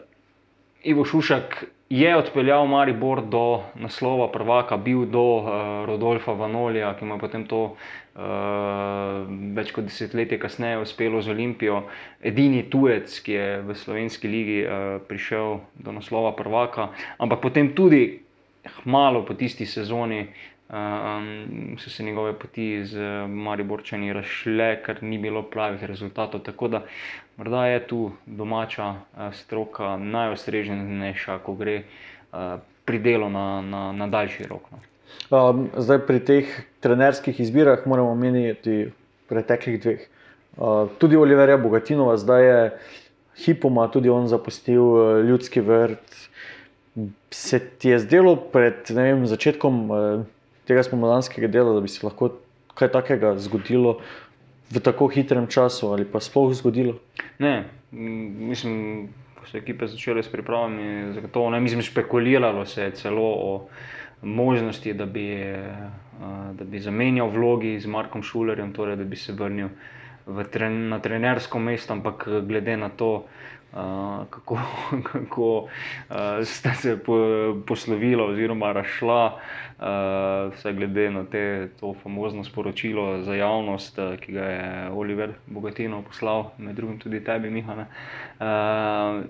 Ivo 0.83 1.05
Šušak 1.05 1.63
je 1.89 2.17
odpeljal 2.17 2.65
Maribor 2.65 3.21
do 3.25 3.61
naslova 3.75 4.31
prvaka, 4.31 4.77
bil 4.77 5.05
do 5.05 5.25
Rodolfa 5.85 6.33
Vanolija, 6.33 6.95
ki 6.97 7.05
mu 7.05 7.15
je 7.15 7.19
potem 7.19 7.45
to 7.45 7.75
več 9.55 9.71
kot 9.75 9.85
desetletje 9.85 10.39
kasneje 10.39 10.81
uspelo 10.81 11.21
z 11.21 11.29
Olimpijo. 11.29 11.83
Edini 12.23 12.63
tujec, 12.69 13.19
ki 13.21 13.31
je 13.31 13.47
v 13.61 13.75
slovenski 13.75 14.27
ligi 14.27 14.59
prišel 15.07 15.59
do 15.75 15.91
naslova 15.91 16.33
prvaka, 16.33 16.89
ampak 17.17 17.43
potem 17.43 17.73
tudi 17.75 18.21
malo 18.85 19.21
po 19.25 19.33
tisti 19.33 19.65
sezoni 19.65 20.25
um, 20.69 21.77
so 21.77 21.89
se 21.89 22.03
njegove 22.03 22.33
poti 22.39 22.85
z 22.85 22.97
Mariborčani 23.27 24.13
razšle, 24.13 24.81
ker 24.85 25.03
ni 25.03 25.17
bilo 25.17 25.43
pravih 25.43 25.83
rezultatov. 25.83 26.41
Tako 26.41 26.67
da 26.67 26.81
morda 27.37 27.65
je 27.67 27.87
tu 27.87 28.11
domača 28.25 28.89
uh, 28.89 29.33
stroka 29.33 29.97
najostrežnejša, 29.97 31.39
ko 31.45 31.53
gre 31.53 31.81
uh, 31.83 32.59
pri 32.85 32.99
delu 32.99 33.29
na, 33.29 33.61
na, 33.61 33.91
na 33.91 34.07
daljši 34.07 34.47
rok. 34.49 34.69
No. 34.71 34.81
Um, 35.29 35.69
zdaj 35.77 36.05
pri 36.07 36.19
teh 36.25 36.51
trenerskih 36.79 37.39
izbirah 37.39 37.85
moramo 37.85 38.11
omeniti 38.11 38.91
preteklih 39.29 39.81
dveh. 39.81 40.05
Uh, 40.57 40.89
tudi 40.97 41.17
Oliverja 41.17 41.57
Bogatinova, 41.57 42.17
zdaj 42.17 42.45
je 42.45 42.59
hipoma 43.45 43.87
tudi 43.91 44.09
on 44.09 44.27
zapustil 44.27 44.81
uh, 44.81 45.19
ljudski 45.25 45.61
vrt. 45.61 46.29
Se 47.31 47.59
ti 47.59 47.89
je 47.89 47.99
zdelo 47.99 48.35
pred 48.35 48.87
vem, 48.89 49.25
začetkom 49.27 49.91
tega 50.67 50.83
spomladanskega 50.83 51.47
dela, 51.47 51.73
da 51.75 51.81
bi 51.81 51.91
se 51.91 52.05
lahko 52.05 52.31
kaj 52.75 52.91
takega 52.91 53.35
zgodilo 53.39 53.99
v 54.71 54.81
tako 54.83 55.07
hitrem 55.07 55.47
času 55.47 55.93
ali 55.93 56.05
pa 56.05 56.19
sploh 56.19 56.53
zgodilo? 56.53 56.97
Ne, 57.39 57.69
mislim, 57.91 59.07
ko 59.39 59.47
so 59.47 59.57
ekipe 59.57 59.87
začele 59.87 60.23
s 60.23 60.31
pripravami, 60.31 61.13
zagotovo 61.13 61.49
ne, 61.53 61.59
mislim, 61.59 61.81
špekuliralo 61.85 62.65
se 62.65 62.89
je 62.89 62.91
celo 62.91 63.25
o 63.25 63.51
možnosti, 64.21 64.93
da 64.93 65.05
bi, 65.05 65.27
da 66.53 66.63
bi 66.63 66.79
zamenjal 66.79 67.29
vlogi 67.29 67.79
z 67.79 67.87
Markom 67.87 68.23
Šulerjem, 68.23 68.73
torej 68.73 68.95
da 68.95 69.03
bi 69.03 69.15
se 69.15 69.33
vrnil 69.33 69.69
tren, 70.51 70.89
na 70.89 70.99
trenersko 70.99 71.59
mesto, 71.59 71.93
ampak 71.93 72.27
glede 72.47 72.77
na 72.77 72.89
to, 72.89 73.25
uh, 73.73 74.25
kako, 74.29 74.59
kako 75.11 75.57
uh, 75.57 76.15
sta 76.43 76.73
se 76.73 77.03
po, 77.03 77.15
poslovila 77.67 78.25
oziroma 78.25 78.71
rašla, 78.71 79.39
uh, 79.79 80.53
vse 80.53 80.73
glede 80.73 81.11
na 81.11 81.23
te, 81.23 81.69
to 81.79 81.93
famozno 82.03 82.43
sporočilo 82.43 83.21
za 83.23 83.35
javnost, 83.35 83.97
uh, 83.97 84.19
ki 84.19 84.31
ga 84.31 84.45
je 84.45 84.89
Oliver 84.91 85.33
Bogatino 85.47 86.01
poslal, 86.01 86.51
med 86.57 86.75
drugim 86.75 86.99
tudi 86.99 87.23
tebi, 87.23 87.49
Mihane. 87.49 87.85
Uh, 88.39 89.25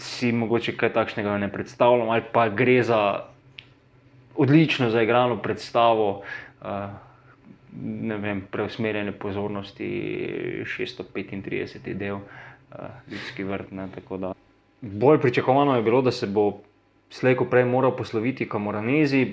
Si 0.00 0.30
mogoče 0.32 0.72
kaj 0.72 0.88
takšnega 0.94 1.34
ne 1.38 1.50
predstavljam, 1.52 2.08
ali 2.08 2.22
pa 2.32 2.46
gre 2.48 2.78
za 2.82 3.24
odlično 4.36 4.88
zaigrano 4.90 5.36
predstavo, 5.36 6.22
uh, 6.62 6.66
ne 7.82 8.16
vem, 8.16 8.40
preusmerjene 8.50 9.12
pozornosti 9.12 9.90
635 10.78 11.92
del 11.92 12.14
uh, 12.14 12.22
ljudski 13.10 13.44
vrt. 13.44 13.70
Ne, 13.70 13.88
bolj 14.80 15.20
pričakovano 15.20 15.76
je 15.76 15.82
bilo, 15.82 16.02
da 16.02 16.12
se 16.12 16.26
bo 16.26 16.52
slejko 17.10 17.44
prej 17.44 17.64
moral 17.64 17.96
posloviti 17.96 18.48
Kamoranezi. 18.48 19.32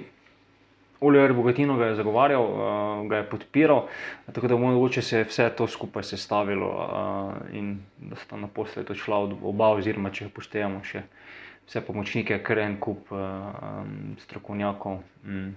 Oliver 1.03 1.33
Bogatino 1.33 1.75
ga 1.77 1.85
je 1.85 1.95
zagovarjal, 1.95 2.43
uh, 2.43 3.07
ga 3.09 3.17
je 3.17 3.29
podpiral, 3.29 3.87
tako 4.33 4.47
da 4.47 4.55
mogoče 4.55 5.01
se 5.01 5.17
je 5.17 5.23
vse 5.23 5.49
to 5.57 5.67
skupaj 5.67 6.03
sestavilo 6.03 6.69
uh, 6.69 7.55
in 7.55 7.79
da 7.97 8.15
sta 8.15 8.37
naposled 8.37 8.91
odšla 8.91 9.17
od 9.19 9.35
oba, 9.43 9.73
oziroma 9.75 10.13
če 10.15 10.29
poštejemo 10.31 10.79
še 10.83 11.03
vse 11.67 11.81
pomočnike, 11.83 12.39
kar 12.43 12.63
en 12.63 12.77
kup 12.79 13.11
uh, 13.11 13.19
um, 13.19 14.15
strokovnjakov. 14.23 15.01
Mm. 15.27 15.51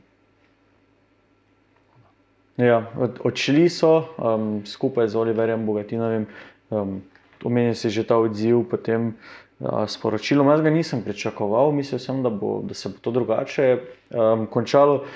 Ja, 2.57 2.81
od, 2.99 3.20
odšli 3.25 3.68
so 3.68 3.92
um, 4.16 4.64
skupaj 4.66 5.09
z 5.12 5.18
Oliverjem 5.20 5.66
Bogatinovim, 5.66 6.27
um, 6.70 7.03
omenil 7.46 7.78
si 7.78 7.90
že 7.90 8.02
ta 8.02 8.18
odziv, 8.18 8.66
potem 8.66 9.14
uh, 9.14 9.87
sporočilo. 9.87 10.44
Jaz 10.50 10.61
ga 10.61 10.70
nisem 10.74 11.02
pričakoval, 11.06 11.72
mislil 11.72 12.02
sem, 12.02 12.22
da, 12.26 12.30
bo, 12.30 12.61
da 12.66 12.74
se 12.74 12.90
bo 12.90 12.98
to 13.00 13.14
drugače 13.14 13.66
um, 14.11 14.46
končalo. 14.50 15.06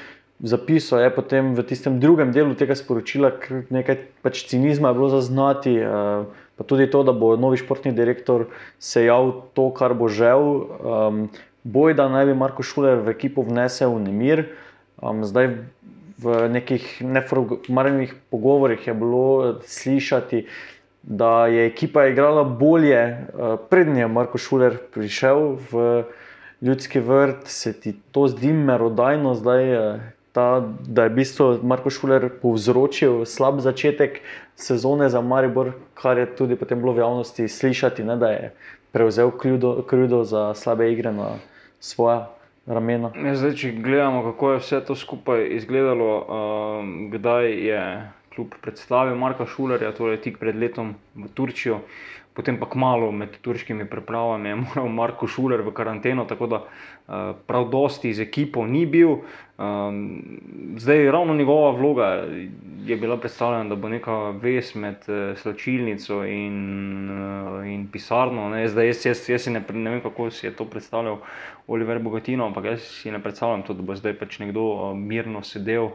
Zapisal 0.41 1.05
je 1.05 1.11
potem 1.13 1.53
v 1.53 1.67
tistem 1.69 2.01
drugem 2.01 2.33
delu 2.33 2.57
tega 2.57 2.73
sporočila, 2.73 3.35
ker 3.37 3.67
nekaj 3.69 4.01
pač 4.25 4.47
cinizma 4.49 4.89
je 4.89 4.97
bilo 4.97 5.09
zaznati, 5.13 5.75
uh, 5.85 6.25
pa 6.57 6.65
tudi 6.65 6.89
to, 6.89 7.05
da 7.05 7.13
bo 7.13 7.35
novi 7.37 7.61
športni 7.61 7.93
direktor 7.93 8.49
sejal 8.81 9.51
to, 9.53 9.69
kar 9.77 9.93
bo 9.93 10.09
žel. 10.09 10.41
Um, 10.81 11.29
boj, 11.65 11.93
da 11.99 12.09
naj 12.09 12.31
bi 12.31 12.39
Marko 12.39 12.65
Šuler 12.65 13.05
v 13.05 13.13
ekipo 13.13 13.45
vnesel 13.45 13.93
nemir. 14.01 14.47
Um, 15.05 15.27
zdaj 15.29 15.61
v 16.21 16.49
nekih 16.53 17.01
neformalnih 17.01 18.15
pogovorih 18.31 18.87
je 18.87 18.95
bilo 18.95 19.61
slišati, 19.65 20.45
da 21.03 21.47
je 21.47 21.67
ekipa 21.67 22.07
igrala 22.07 22.45
bolje, 22.45 23.01
eh, 23.01 23.27
predtem 23.71 23.97
je 23.97 24.09
Marko 24.09 24.39
Šuler 24.39 24.77
prišel 24.95 25.57
v 25.71 26.05
ljudski 26.63 27.01
vrt, 27.01 27.47
se 27.47 27.73
ti 27.81 27.97
to 28.13 28.29
zdi 28.29 28.53
merodajno, 28.53 29.35
zdaj, 29.35 29.73
eh, 29.75 30.01
ta, 30.33 30.63
da 30.89 31.03
je 31.03 31.09
v 31.09 31.15
bistvu 31.15 31.59
Marko 31.63 31.91
Šuler 31.91 32.29
povzročil 32.43 33.25
slab 33.25 33.61
začetek 33.61 34.21
sezone 34.57 35.09
za 35.09 35.21
Maribor, 35.21 35.73
kar 35.95 36.19
je 36.19 36.27
tudi 36.37 36.57
potem 36.57 36.79
bilo 36.79 36.93
v 36.93 36.99
javnosti 36.99 37.49
slišati, 37.49 38.05
ne, 38.05 38.17
da 38.17 38.31
je 38.31 38.53
prevzel 38.93 39.31
krivdo 39.87 40.25
za 40.25 40.55
slabe 40.55 40.93
igre 40.93 41.13
na 41.13 41.39
svoje 41.81 42.21
ramena. 42.67 43.11
Ja, 43.17 43.35
zdaj, 43.35 43.55
če 43.57 43.73
gledamo, 43.83 44.23
kako 44.23 44.53
je 44.53 44.59
vse 44.59 44.81
to 44.87 44.95
skupaj 44.95 45.47
izgledalo, 45.57 46.11
uh, 46.19 46.31
kdaj 47.11 47.51
je 47.51 47.83
kljub 48.35 48.55
predstavi 48.63 49.17
Marka 49.19 49.47
Šulerja, 49.47 49.93
torej 49.97 50.21
tik 50.25 50.39
pred 50.39 50.57
letom 50.57 50.95
v 51.19 51.29
Turčijo, 51.35 51.81
potem 52.35 52.61
pa 52.61 52.69
kmalo 52.71 53.11
med 53.13 53.35
turškimi 53.43 53.89
pripravami 53.91 54.49
je 54.49 54.61
moral 54.63 54.89
Marko 54.89 55.27
Šuler 55.27 55.65
v 55.67 55.75
karanteno, 55.75 56.25
tako 56.25 56.47
da 56.47 56.63
prav 57.47 57.71
dosti 57.71 58.15
z 58.15 58.23
ekipo 58.29 58.67
ni 58.67 58.87
bil. 58.87 59.17
Um, 59.61 60.23
zdaj, 60.77 61.11
ravno 61.11 61.35
njegova 61.35 61.71
vloga 61.71 62.25
je 62.87 62.97
bila 62.97 63.17
predstavljena, 63.17 63.69
da 63.69 63.77
bo 63.77 63.89
neka 63.89 64.31
vez 64.31 64.75
med 64.75 64.97
uh, 65.09 65.39
slačilnico 65.39 66.25
in, 66.25 67.11
uh, 67.11 67.67
in 67.67 67.89
pisarno. 67.93 68.49
Ne? 68.49 68.69
Zdaj, 68.69 68.87
jaz, 68.87 69.07
jaz, 69.07 69.29
jaz 69.29 69.47
ne, 69.47 69.63
ne 69.73 69.91
vem, 69.91 70.01
kako 70.01 70.31
si 70.31 70.47
je 70.47 70.55
to 70.57 70.65
predstavljal 70.65 71.19
Oliver 71.67 71.99
Bogatino, 71.99 72.47
ampak 72.47 72.65
jaz 72.65 72.81
si 72.81 73.11
ne 73.11 73.21
predstavljam, 73.23 73.63
to, 73.63 73.75
da 73.75 73.83
bo 73.83 73.95
zdaj 73.95 74.17
pač 74.19 74.39
nekdo 74.39 74.65
uh, 74.65 74.97
mirno 74.97 75.43
sedel. 75.43 75.91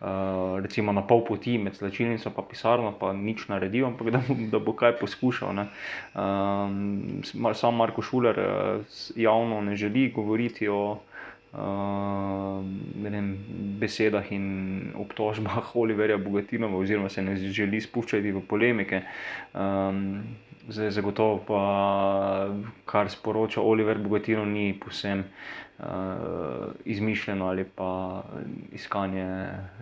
Uh, 0.00 0.56
recimo 0.62 0.92
na 0.96 1.02
pol 1.04 1.20
poti 1.28 1.58
med 1.58 1.74
slačilnico 1.76 2.30
in 2.32 2.44
pisarno, 2.48 2.94
pa 2.96 3.12
nič 3.12 3.48
naredil, 3.48 3.84
ampak 3.86 4.08
da, 4.10 4.22
da 4.50 4.58
bo 4.58 4.72
kaj 4.72 4.94
poskušal. 4.96 5.52
Um, 6.16 7.20
sam 7.52 7.76
Marko 7.76 8.02
Šuler 8.02 8.40
uh, 8.40 9.02
javno 9.16 9.60
ne 9.60 9.76
želi 9.76 10.08
govoriti 10.08 10.59
o, 10.68 10.98
uh, 11.52 12.60
vem, 13.02 13.30
besedah 13.80 14.32
in 14.32 14.92
obtožbah 14.94 15.74
Oliverja 15.82 16.18
Bogatinova, 16.18 16.78
oziroma 16.78 17.08
se 17.08 17.22
ne 17.22 17.36
želi 17.36 17.80
spuščati 17.80 18.32
v 18.32 18.44
polemike. 18.48 19.02
Um, 19.54 20.22
zdaj, 20.68 20.90
zagotovo 20.90 21.40
pa, 21.46 21.62
kar 22.84 23.10
sporoča 23.10 23.62
Oliver 23.62 23.98
Bogatinov, 23.98 24.46
ni 24.46 24.72
posem 24.80 25.24
uh, 25.24 25.86
izmišljeno 26.84 27.46
ali 27.46 27.64
pa 27.64 28.22
iskanje 28.72 29.26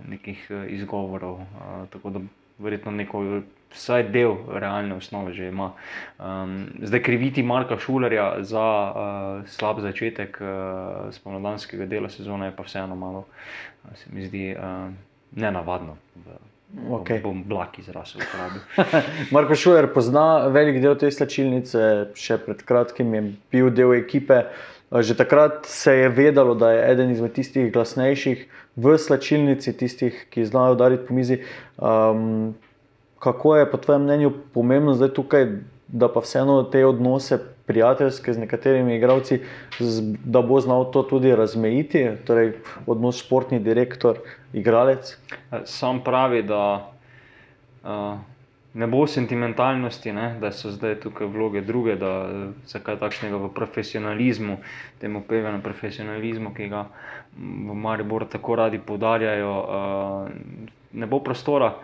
nekih 0.09 0.51
izgovorov. 0.69 1.41
Uh, 1.41 1.89
tako 1.91 2.11
da 2.11 2.21
verjetno 2.59 2.91
neko 2.93 3.43
vsaj 3.75 4.09
del 4.13 4.37
realne 4.49 4.97
osnove 4.97 5.33
že 5.33 5.49
ima. 5.49 5.73
Um, 6.19 6.69
zdaj 6.83 7.03
kriviti 7.03 7.43
Marka 7.43 7.79
Šulerja 7.79 8.37
za 8.41 8.67
uh, 8.91 9.49
slab 9.49 9.81
začetek 9.81 10.41
uh, 10.41 11.13
spomladanskega 11.15 11.87
dela 11.87 12.09
sezone 12.09 12.47
je 12.47 12.57
pa 12.57 12.63
vseeno 12.63 12.97
malo, 12.97 13.25
uh, 13.85 13.97
se 13.97 14.11
mi 14.13 14.27
zdi, 14.27 14.55
uh, 14.57 14.93
nenavadno. 15.33 15.97
Okay. 16.91 17.23
Bom 17.23 17.45
blag 17.45 17.79
izrasel. 17.79 18.21
Marko 19.35 19.55
Šuler 19.57 19.89
pozna 19.93 20.49
velik 20.53 20.83
del 20.83 20.99
te 21.01 21.09
slačilnice, 21.11 21.85
še 22.17 22.37
pred 22.45 22.61
kratkim 22.69 23.15
je 23.17 23.23
bil 23.53 23.71
del 23.73 23.95
ekipe. 23.97 24.45
Že 24.89 25.19
takrat 25.19 25.67
se 25.69 25.93
je 25.93 26.09
vedelo, 26.09 26.55
da 26.57 26.71
je 26.73 26.85
eden 26.93 27.11
izmed 27.13 27.35
tistih 27.37 27.67
glasnejših 27.73 28.47
v 28.77 28.95
slačilnici, 28.97 29.75
tistih, 29.77 30.23
ki 30.33 30.47
znajo 30.49 30.79
udariti 30.79 31.05
po 31.05 31.17
mizi. 31.17 31.43
Um, 31.77 32.55
kako 33.19 33.57
je 33.57 33.71
po 33.71 33.77
tvojem 33.77 34.03
mnenju 34.03 34.33
pomembno 34.55 34.95
zdaj 34.95 35.15
tukaj, 35.15 35.47
da 35.89 36.09
pa 36.13 36.21
vseeno 36.21 36.63
te 36.63 36.87
odnose 36.87 37.39
prijateljske 37.67 38.33
z 38.33 38.39
nekaterimi 38.39 38.97
igravci, 38.97 39.41
da 40.25 40.43
bo 40.43 40.61
znal 40.61 40.91
to 40.93 41.03
tudi 41.03 41.35
razmejiti, 41.37 42.07
torej 42.25 42.53
odnos 42.87 43.21
športni 43.21 43.61
direktor, 43.61 44.19
igralec? 44.53 45.17
Sam 45.65 46.01
pravi, 46.05 46.43
da 46.43 46.63
uh, 47.85 48.19
ne 48.75 48.87
bo 48.87 49.07
sentimentalnosti, 49.07 50.13
ne, 50.13 50.31
da 50.41 50.53
so 50.53 50.71
zdaj 50.71 51.01
tukaj 51.01 51.27
vloge 51.27 51.61
druge, 51.61 51.97
da 51.97 52.13
se 52.67 52.81
kaj 52.81 53.01
takšnega 53.01 53.37
v 53.37 53.53
profesionalizmu, 53.55 54.59
temu 55.01 55.23
pevanju 55.29 55.61
profesionalizmu, 55.63 56.55
ki 56.57 56.69
ga 56.73 56.87
v 57.37 57.77
Mariboru 57.77 58.29
tako 58.33 58.57
radi 58.57 58.79
poudarjajo, 58.79 59.55
uh, 59.61 60.67
ne 60.93 61.07
bo 61.07 61.21
prostora. 61.21 61.75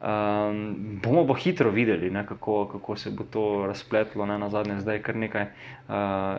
Um, 0.00 1.00
bomo 1.02 1.26
pa 1.26 1.34
hitro 1.34 1.70
videli, 1.70 2.10
ne, 2.10 2.26
kako, 2.26 2.68
kako 2.72 2.96
se 2.96 3.10
bo 3.10 3.24
to 3.24 3.66
razpletlo. 3.66 4.26
Ne, 4.26 4.38
na 4.38 4.48
zadnje, 4.48 4.80
zdaj 4.80 5.02
kar 5.02 5.16
nekaj 5.16 5.42
uh, 5.42 5.94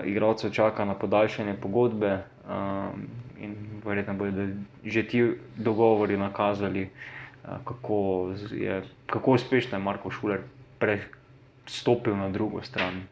igralcev 0.06 0.52
čaka 0.52 0.86
na 0.86 0.96
podaljšanje 0.96 1.54
pogodbe 1.62 2.24
um, 2.50 3.06
in 3.38 3.56
verjetno 3.86 4.14
bodo 4.14 4.48
že 4.86 5.04
ti 5.08 5.22
dogovori 5.58 6.18
nakazali, 6.18 6.90
uh, 7.44 7.62
kako, 7.66 8.32
je, 8.52 8.82
kako 9.06 9.32
uspešno 9.32 9.78
je 9.78 9.84
Marko 9.84 10.12
Šuler 10.12 10.40
prestopil 10.80 12.18
na 12.18 12.30
drugo 12.30 12.62
stran 12.62 13.04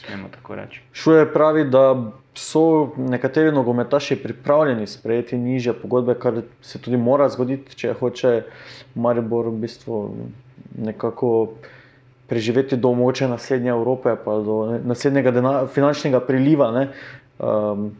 smemo 0.00 0.28
tako 0.32 0.54
reči. 0.54 0.82
Šuje 0.92 1.32
pravi, 1.32 1.64
da 1.64 2.12
so 2.34 2.92
nekateri 2.96 3.52
nogometaši 3.52 4.16
pripravljeni 4.22 4.86
sprejeti 4.86 5.38
niže 5.38 5.72
pogodbe, 5.72 6.14
kar 6.14 6.42
se 6.62 6.78
tudi 6.78 6.96
mora 6.96 7.28
zgoditi, 7.28 7.76
če 7.76 7.94
hoče 8.00 8.42
Maribor 8.94 9.48
v 9.48 9.58
bistvu 9.64 10.00
nekako 10.78 11.32
preživeti 12.30 12.76
do 12.76 12.92
moče 12.94 13.28
naslednje 13.28 13.70
Evrope, 13.70 14.14
pa 14.24 14.38
do 14.46 14.78
naslednjega 14.84 15.30
denar, 15.34 15.66
finančnega 15.74 16.20
priliva. 16.20 16.70
Ne. 16.72 16.86
Um, 17.38 17.90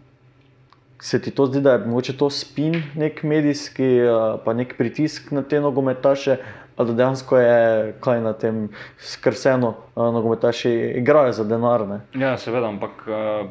Se 1.01 1.17
ti 1.17 1.31
to 1.33 1.47
zdi, 1.49 1.63
da 1.65 1.73
je 1.73 1.87
mogoče 1.87 2.13
to 2.21 2.27
spin, 2.31 2.75
nek 2.93 3.23
medijski, 3.25 3.87
pa 4.45 4.53
nek 4.53 4.75
pritisk 4.77 5.31
na 5.33 5.41
te 5.43 5.57
nogometaše, 5.61 6.35
ali 6.81 6.95
dejansko 6.97 7.39
je 7.39 7.93
kaj 8.01 8.21
na 8.25 8.33
tem 8.33 8.69
skrseno, 8.99 9.75
nogometaši 9.97 10.71
igrajo 11.03 11.33
za 11.33 11.45
denar. 11.45 11.85
Ne? 11.89 12.01
Ja, 12.17 12.39
seveda, 12.41 12.71
ampak 12.73 13.05
uh, 13.05 13.51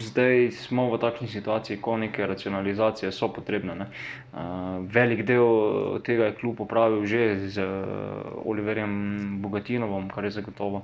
zdaj 0.00 0.50
smo 0.50 0.88
v 0.90 0.98
takšni 0.98 1.28
situaciji, 1.28 1.78
ko 1.78 1.94
neke 1.96 2.26
racionalizacije 2.26 3.12
so 3.14 3.28
potrebne. 3.30 3.86
Uh, 3.86 4.82
velik 4.90 5.22
del 5.28 6.00
tega 6.02 6.30
je 6.30 6.36
kljub 6.40 6.64
opravil 6.66 7.06
že 7.06 7.46
z 7.54 7.62
uh, 7.62 8.42
Oliverjem 8.44 9.38
Bogatinovom, 9.42 10.10
kar 10.10 10.26
je 10.26 10.34
zagotovo. 10.40 10.82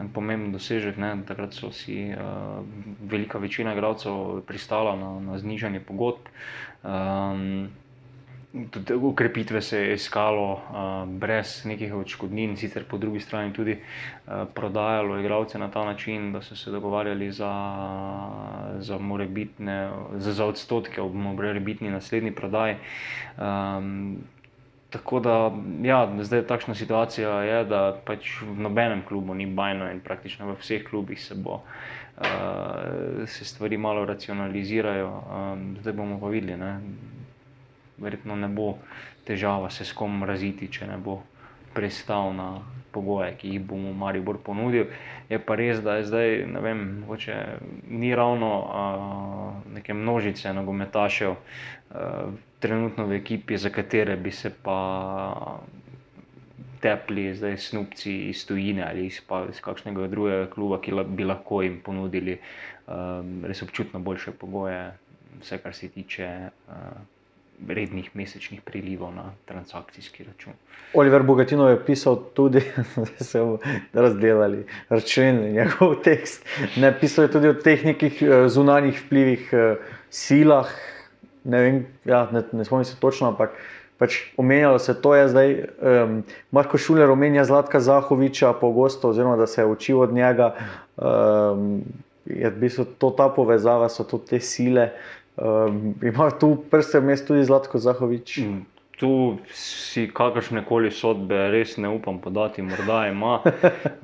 En 0.00 0.12
pomemben 0.12 0.52
dosežek. 0.52 1.00
Ne? 1.00 1.14
Takrat 1.24 1.56
so 1.56 1.72
si 1.72 2.12
uh, 2.12 2.60
velika 3.00 3.38
večina 3.38 3.72
igralcev 3.72 4.44
pristala 4.46 4.96
na, 4.96 5.16
na 5.20 5.38
znižanje 5.38 5.80
pogodb. 5.80 6.28
Um, 6.84 7.72
Tudi 8.70 8.94
ukrepitve 8.94 9.60
se 9.62 9.78
je 9.78 9.94
iskalo 9.94 10.52
uh, 10.52 11.08
brez 11.08 11.64
nekih 11.64 11.94
odškodnin, 11.94 12.56
sicer 12.56 12.84
po 12.88 12.98
drugi 12.98 13.20
strani 13.20 13.52
tudi 13.52 13.74
uh, 13.76 14.46
prodajalo 14.54 15.18
igralce 15.20 15.58
na 15.58 15.68
ta 15.70 15.84
način, 15.84 16.32
da 16.32 16.40
so 16.42 16.56
se 16.56 16.70
dogovarjali 16.70 17.30
za, 17.32 17.52
za, 18.78 18.98
za, 20.18 20.32
za 20.32 20.46
odstotke 20.46 21.00
ob 21.02 21.14
morebitni 21.14 21.90
naslednji 21.90 22.32
prodaji. 22.32 22.76
Um, 23.36 24.16
tako 24.90 25.20
da, 25.20 25.52
ja, 25.82 26.08
zdaj 26.22 26.46
takšna 26.46 26.74
situacija, 26.74 27.42
je, 27.42 27.64
da 27.64 27.98
pač 28.04 28.40
v 28.40 28.60
nobenem 28.60 29.02
klubu 29.08 29.34
ni 29.34 29.46
bajno 29.46 29.90
in 29.90 30.00
praktično 30.00 30.46
v 30.52 30.56
vseh 30.60 30.86
klubih 30.86 31.20
se 31.20 31.34
bo. 31.34 31.60
Uh, 32.16 33.26
se 33.26 33.44
stvari 33.44 33.76
malo 33.76 34.04
racionalizirajo, 34.04 35.10
um, 35.10 35.76
zdaj 35.80 35.92
bomo 35.92 36.20
pa 36.20 36.32
videli. 36.32 36.56
Ne? 36.56 36.80
Verjetno 37.98 38.36
ne 38.36 38.48
bo 38.48 38.76
težava 39.26 39.70
se 39.70 39.84
s 39.84 39.92
kom 39.92 40.24
raziti, 40.24 40.68
če 40.72 40.86
ne 40.86 40.98
bo 41.02 41.20
pristal 41.74 42.32
na 42.34 42.48
pogoje, 42.96 43.34
ki 43.36 43.52
jih 43.52 43.64
bomo 43.68 43.92
Maribor 43.92 44.38
ponudil. 44.40 44.88
Je 45.28 45.38
pa 45.42 45.56
res, 45.58 45.82
da 45.84 45.98
je 45.98 46.06
zdaj, 46.08 46.36
ne 46.48 46.62
vem, 46.64 46.82
hoče, 47.08 47.36
ni 47.92 48.14
ravno 48.16 48.50
uh, 48.64 49.72
neke 49.74 49.94
množice 49.94 50.54
nogometašev 50.56 51.34
uh, 51.34 52.36
trenutno 52.64 53.04
v 53.10 53.18
ekipi, 53.20 53.58
za 53.60 53.72
katere 53.74 54.16
bi 54.16 54.32
se 54.32 54.52
pa. 54.62 54.78
Tepli, 56.76 57.30
zdaj 57.34 57.54
snupci 57.58 58.12
iz 58.28 58.42
tujine 58.46 58.82
ali 58.84 59.06
iz, 59.08 59.16
pa, 59.24 59.40
iz 59.48 59.62
kakšnega 59.64 60.06
drugega 60.12 60.44
kluba, 60.52 60.76
ki 60.84 60.92
bi 61.08 61.24
lahko 61.24 61.62
jim 61.64 61.78
ponudili 61.82 62.36
um, 62.36 63.30
res 63.48 63.64
občutno 63.64 63.98
boljše 64.04 64.34
pogoje, 64.36 64.82
vse 65.40 65.58
kar 65.64 65.74
se 65.74 65.88
tiče 65.88 66.28
uh, 66.68 67.00
rednih 67.68 68.10
mesečnih 68.14 68.60
prilivov 68.60 69.14
na 69.14 69.32
transakcijski 69.44 70.24
račun. 70.24 70.52
Oliver 70.94 71.22
Bogatino 71.22 71.68
je 71.68 71.84
pisal 71.86 72.18
tudi, 72.34 72.60
da 73.32 73.40
bomo 73.40 73.58
razdelili, 73.92 74.66
računali 74.88 75.52
njegov 75.52 75.94
tekst. 76.04 76.44
Ne, 76.76 76.92
pisal 77.00 77.24
je 77.24 77.32
tudi 77.32 77.48
o 77.48 77.54
teh 77.54 77.84
nekih 77.84 78.22
eh, 78.22 78.48
zunanjih 78.48 79.02
vplivih, 79.06 79.48
eh, 79.52 79.76
silah. 80.10 80.68
Ne, 81.44 81.60
vem, 81.62 81.86
ja, 82.04 82.28
ne, 82.32 82.42
ne 82.52 82.64
spomnim 82.64 82.84
se 82.84 83.00
točno, 83.00 83.28
ampak 83.28 83.50
pač 83.98 84.18
omenjalo 84.36 84.78
se 84.78 84.94
to. 85.00 85.14
Zdaj, 85.28 85.54
um, 85.80 86.22
Marko 86.50 86.78
Šuler 86.78 87.10
omenja 87.10 87.44
Zlatka 87.44 87.80
Zahoviča 87.80 88.52
pogosto, 88.52 89.08
oziroma 89.08 89.36
da 89.36 89.46
se 89.46 89.60
je 89.60 89.66
učil 89.66 90.00
od 90.00 90.12
njega. 90.12 90.54
Um, 90.96 91.82
je 92.26 92.50
v 92.50 92.58
bistvu 92.58 92.84
to 92.98 93.10
ta 93.10 93.28
povezava, 93.28 93.88
so 93.88 94.04
to 94.04 94.18
te 94.18 94.40
sile. 94.40 94.90
Um, 95.36 95.94
ima 96.02 96.30
tu 96.30 96.56
prste 96.70 97.00
mest 97.00 97.26
tudi 97.28 97.44
Zlatko 97.44 97.78
Zahovič. 97.78 98.38
Mm. 98.38 98.64
Tu 98.96 99.36
si 99.52 100.06
kakršne 100.08 100.62
koli 100.64 100.88
sodbe 100.88 101.36
res 101.52 101.74
ne 101.76 101.90
upam 101.92 102.16
podati, 102.20 102.62
morda 102.64 103.06
ima. 103.12 103.40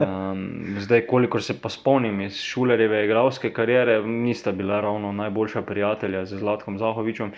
Um, 0.03 0.77
zdaj, 0.83 1.05
kolikor 1.07 1.43
se 1.43 1.55
pa 1.61 1.69
spomnim 1.71 2.21
iz 2.25 2.41
šulerjeve 2.43 3.05
igralske 3.05 3.53
kariere, 3.55 4.01
nista 4.03 4.53
bila 4.53 4.81
ravno 4.81 5.13
najboljša 5.13 5.63
prijatelja 5.63 6.25
z 6.27 6.39
Zlatkom 6.39 6.79
Zahovičem. 6.79 7.33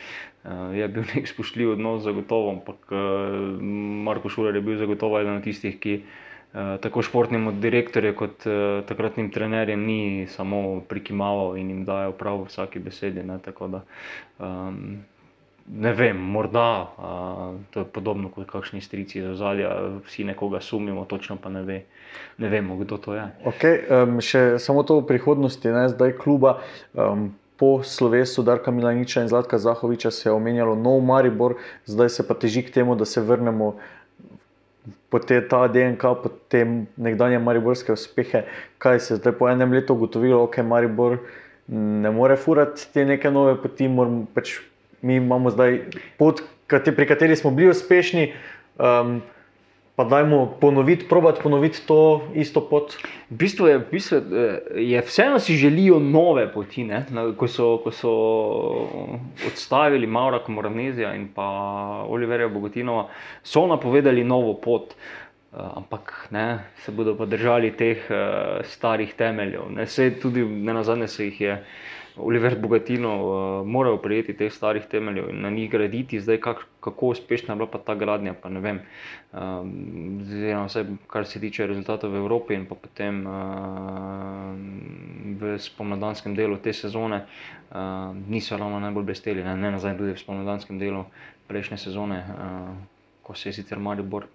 Uh, 0.45 0.51
je 0.75 0.89
bil 0.89 1.05
nek 1.15 1.29
spoštljiv 1.29 1.75
odnos, 1.77 2.03
zagotovo, 2.03 2.51
ampak 2.51 2.91
uh, 2.91 3.61
Marko 4.09 4.29
Šuler 4.29 4.55
je 4.55 4.63
bil 4.63 4.79
zagotovo 4.79 5.21
eden 5.21 5.37
od 5.37 5.45
tistih, 5.45 5.79
ki 5.79 5.99
uh, 6.01 6.34
tako 6.55 7.03
športnim 7.03 7.49
direktorjem, 7.61 8.15
kot 8.15 8.47
uh, 8.47 8.85
takratnim 8.87 9.31
trenerjem, 9.35 9.87
ni 9.87 10.27
samo 10.31 10.81
prikimaval 10.89 11.57
in 11.59 11.71
jim 11.71 11.83
dajal 11.85 12.13
prav 12.15 12.45
vsaki 12.47 12.79
besedi. 12.79 13.23
Ne, 13.27 13.41
da, 13.43 13.83
um, 14.39 15.03
Ne 15.65 15.95
vem, 15.97 16.19
morda 16.21 16.93
uh, 16.99 17.55
to 17.73 17.81
je 17.81 17.87
podobno 17.89 18.29
kot 18.29 18.45
kakšni 18.51 18.83
strici 18.85 19.23
za 19.23 19.33
zadje, 19.35 19.69
vsi 20.05 20.25
nekoga 20.29 20.61
sumimo, 20.61 21.05
točno 21.09 21.39
pa 21.41 21.49
ne, 21.49 21.63
ve, 21.63 21.79
ne 22.39 22.49
vemo, 22.49 22.77
kdo 22.77 22.99
to 22.99 23.15
je. 23.15 23.25
Okay, 23.49 23.81
um, 23.89 24.21
še 24.21 24.59
samo 24.61 24.85
to 24.85 25.01
v 25.01 25.07
prihodnosti, 25.09 25.65
ne, 25.65 25.89
zdaj 25.89 26.19
kluba. 26.21 26.61
Um, 26.93 27.33
Po 27.55 27.87
slovesu 27.87 28.43
Darka 28.43 28.73
Milaniča 28.75 29.23
in 29.23 29.29
Zlatka 29.31 29.61
Zahoviča 29.63 30.11
se 30.11 30.27
je 30.29 30.33
omenjalo 30.35 30.75
nov 30.75 30.99
Maribor, 31.07 31.55
zdaj 31.87 32.09
se 32.11 32.25
pa 32.27 32.35
teži 32.35 32.65
k 32.67 32.73
temu, 32.75 32.97
da 32.99 33.07
se 33.07 33.23
vrnemo 33.23 33.77
po 35.11 35.19
te, 35.19 35.41
ta 35.49 35.67
DNK, 35.69 36.13
po 36.23 36.31
te 36.49 36.65
nekdanje 36.97 37.39
mariborske 37.39 37.93
uspehe. 37.93 38.45
Kaj 38.79 39.01
se 39.01 39.15
je 39.15 39.19
zdaj 39.19 39.37
po 39.39 39.49
enem 39.49 39.73
letu 39.73 39.95
ugotovilo, 39.95 40.39
da 40.39 40.49
okay, 40.49 40.67
Maribor 40.67 41.19
ne 41.69 42.11
more 42.11 42.37
furati 42.37 42.89
te 42.93 43.05
neke 43.05 43.31
nove 43.31 43.57
poti, 43.63 43.89
moramo 43.89 44.27
pač 44.35 44.59
mi 45.05 45.17
imamo 45.17 45.51
zdaj 45.51 45.79
pot, 46.19 46.43
pri 46.69 47.07
kateri 47.07 47.37
smo 47.37 47.51
bili 47.51 47.71
uspešni. 47.71 48.33
Um, 48.79 49.21
Pa 49.97 50.05
dajmo 50.05 50.57
ponoviti, 50.61 51.07
probati 51.09 51.41
ponoviti 51.43 51.87
to 51.87 52.23
isto 52.35 52.61
pot. 52.69 52.97
V 53.31 53.37
bistvu 53.39 53.67
je, 53.67 53.77
v 53.79 53.85
bistvu 53.91 54.17
je 54.75 55.03
vseeno 55.07 55.39
si 55.39 55.55
želijo 55.57 56.01
nove 56.03 56.49
poti. 56.53 56.89
Ko 57.39 57.47
so, 57.49 57.79
ko 57.85 57.91
so 57.95 58.15
odstavili 59.47 60.07
Maura 60.07 60.43
Komoranezija 60.43 61.15
in 61.15 61.29
pa 61.35 61.47
Oliverja 62.09 62.49
Bogotinova, 62.49 63.07
so 63.43 63.67
napovedali 63.67 64.25
novo 64.25 64.55
pot. 64.55 64.95
Ampak 65.55 66.27
ne, 66.31 66.59
se 66.83 66.91
bodo 66.93 67.15
pa 67.15 67.27
držali 67.31 67.71
teh 67.79 68.11
uh, 68.11 68.65
starih 68.67 69.15
temeljev. 69.15 69.71
Ne, 69.71 69.87
tudi, 70.23 70.43
ne 70.43 70.75
na 70.75 70.83
zadnje 70.83 71.09
se 71.09 71.25
jih 71.25 71.41
je 71.41 71.65
Oliver 72.17 72.59
Bogatino 72.59 73.11
uh, 73.11 73.67
moral 73.67 73.99
prijeti 74.03 74.37
teh 74.37 74.53
starih 74.53 74.85
temeljev 74.91 75.31
in 75.31 75.41
na 75.43 75.51
njih 75.51 75.71
graditi, 75.71 76.21
zdaj 76.21 76.39
kak, 76.41 76.67
kako 76.81 77.07
uspešna 77.07 77.55
je 77.55 77.57
bila 77.57 77.69
pa 77.71 77.79
ta 77.79 77.95
gradnja. 77.95 78.35
Pa 78.43 78.49
ne 78.49 78.61
vem, 78.61 78.81
um, 79.33 80.21
zdaj, 80.23 80.55
vse, 80.67 80.85
kar 81.11 81.27
se 81.27 81.41
tiče 81.41 81.67
rezultatov 81.67 82.13
v 82.13 82.23
Evropi 82.23 82.55
in 82.55 82.67
pa 82.71 82.75
potem 82.75 83.27
uh, 83.27 83.35
v 85.41 85.59
spomladanskem 85.59 86.35
delu 86.39 86.57
te 86.57 86.73
sezone, 86.73 87.25
uh, 87.71 88.15
niso 88.29 88.57
ravno 88.57 88.81
najbolj 88.81 89.11
blesteli, 89.11 89.45
ne, 89.45 89.57
ne 89.57 89.75
nazaj 89.75 89.99
tudi 89.99 90.15
v 90.15 90.23
spomladanskem 90.23 90.79
delu 90.79 91.05
prejšnje 91.49 91.79
sezone. 91.89 92.25
Uh, 92.31 92.94
ko 93.25 93.35
se 93.35 93.49
je 93.49 93.53
sicer 93.57 93.81
Maribor 93.81 94.27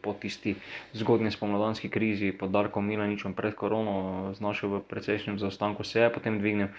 po 0.00 0.14
tisti 0.14 0.54
zgodnji 0.94 1.30
spomladanski 1.34 1.90
krizi 1.90 2.30
pod 2.32 2.54
Darkom 2.54 2.86
Milaničem 2.86 3.34
pred 3.34 3.54
korono 3.58 4.30
znašel 4.38 4.78
v 4.78 4.80
precejšnjem 4.86 5.38
zaostanku, 5.42 5.84
se 5.84 6.00
je 6.00 6.10
potem 6.14 6.38
dvignil, 6.38 6.70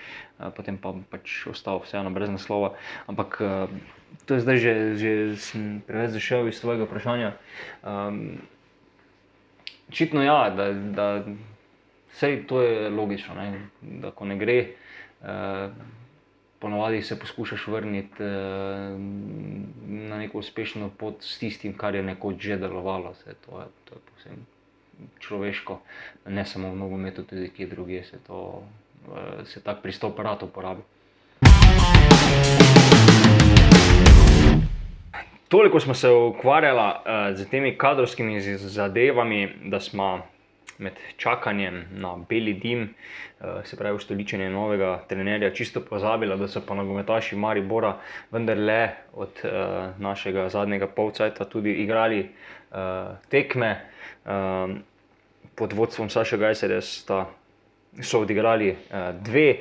potem 0.55 0.79
pa 0.79 0.95
pač 1.11 1.43
ostal 1.51 1.83
vseeno 1.83 2.15
brez 2.15 2.31
naslova. 2.31 2.73
Ampak 3.11 3.41
to 4.25 4.39
je 4.39 4.39
zdaj 4.39 4.57
že, 4.57 4.73
že 4.95 5.11
sem 5.35 5.83
preveč 5.83 6.15
zašel 6.15 6.47
iz 6.47 6.63
tvojega 6.63 6.87
vprašanja. 6.87 7.35
Um, 7.83 8.39
očitno 9.91 10.23
ja, 10.23 10.47
da, 10.49 10.71
da 10.71 11.07
vse 12.13 12.47
to 12.47 12.61
je 12.63 12.87
logično, 12.89 13.35
ne? 13.35 13.67
da 13.81 14.15
ko 14.15 14.25
ne 14.25 14.39
gre. 14.39 14.79
Uh, 15.19 15.75
ponovadi 16.63 17.01
se 17.01 17.19
poskušaš 17.19 17.67
vrniti 17.67 18.23
uh, 18.23 18.29
na 19.87 20.17
neko 20.17 20.39
uspešno 20.39 20.89
pot 20.97 21.15
s 21.19 21.39
tistim, 21.39 21.73
kar 21.77 21.95
je 21.95 22.03
nekoč 22.03 22.35
že 22.39 22.57
delovalo. 22.57 23.11
Se, 23.13 23.35
to, 23.45 23.59
je, 23.59 23.65
to 23.83 23.95
je 23.95 24.01
povsem 24.07 24.45
človeško, 25.19 25.79
ne 26.31 26.45
samo 26.45 26.71
v 26.71 26.79
nogometu, 26.79 27.27
tudi 27.27 27.49
kje 27.51 27.67
drugje 27.67 28.03
se, 28.03 28.17
to, 28.27 28.63
uh, 29.11 29.43
se 29.43 29.59
tak 29.59 29.81
pristop 29.83 30.19
rad 30.19 30.43
uporabi. 30.43 30.81
Toliko 35.47 35.79
smo 35.79 35.93
se 35.93 36.09
ukvarjali 36.09 36.79
uh, 36.79 37.35
z 37.35 37.49
temi 37.49 37.77
kadrovskimi 37.77 38.39
zadevami, 38.55 39.49
da 39.65 39.79
smo 39.79 40.23
med 40.83 40.99
čakanjem 41.17 41.83
na 41.91 42.15
beli 42.29 42.53
dim, 42.53 42.83
eh, 43.41 43.61
se 43.63 43.77
pravi, 43.77 43.95
ustoličenje 43.95 44.49
novega 44.49 45.03
trenerja, 45.07 45.53
čisto 45.53 45.81
pozabila, 45.81 46.35
da 46.35 46.47
so 46.47 46.61
pa 46.67 46.75
nogometaši 46.75 47.35
Maribora 47.35 47.97
vendarle 48.31 48.89
od 49.13 49.43
uh, 49.43 49.51
našega 50.01 50.49
zadnjega 50.49 50.87
polcajta 50.87 51.45
tudi 51.45 51.71
igrali 51.83 52.19
uh, 52.19 52.77
tekme 53.29 53.75
pod 55.55 55.73
vodstvom 55.73 56.09
Saša 56.09 56.37
Gajserja, 56.37 56.81
so 58.01 58.19
odigrali 58.19 58.75
dve 59.21 59.55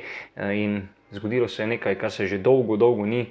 in. 0.54 0.82
Zgodilo 1.12 1.48
se 1.48 1.62
je 1.62 1.66
nekaj, 1.66 1.94
kar 2.00 2.10
se 2.10 2.26
že 2.26 2.38
dolgo, 2.38 2.76
dolgo 2.76 3.04
ni, 3.06 3.26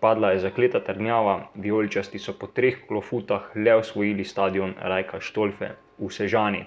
padla 0.00 0.30
je 0.30 0.38
zakleta 0.38 0.78
trnjava, 0.80 1.48
vijoličasti 1.54 2.18
so 2.18 2.32
po 2.38 2.46
treh 2.46 2.76
klofutah 2.86 3.50
le 3.56 3.74
osvojili 3.74 4.24
stadion 4.24 4.74
Rajka 4.78 5.20
Štolfe 5.20 5.72
v 5.98 6.10
Sežani. 6.10 6.62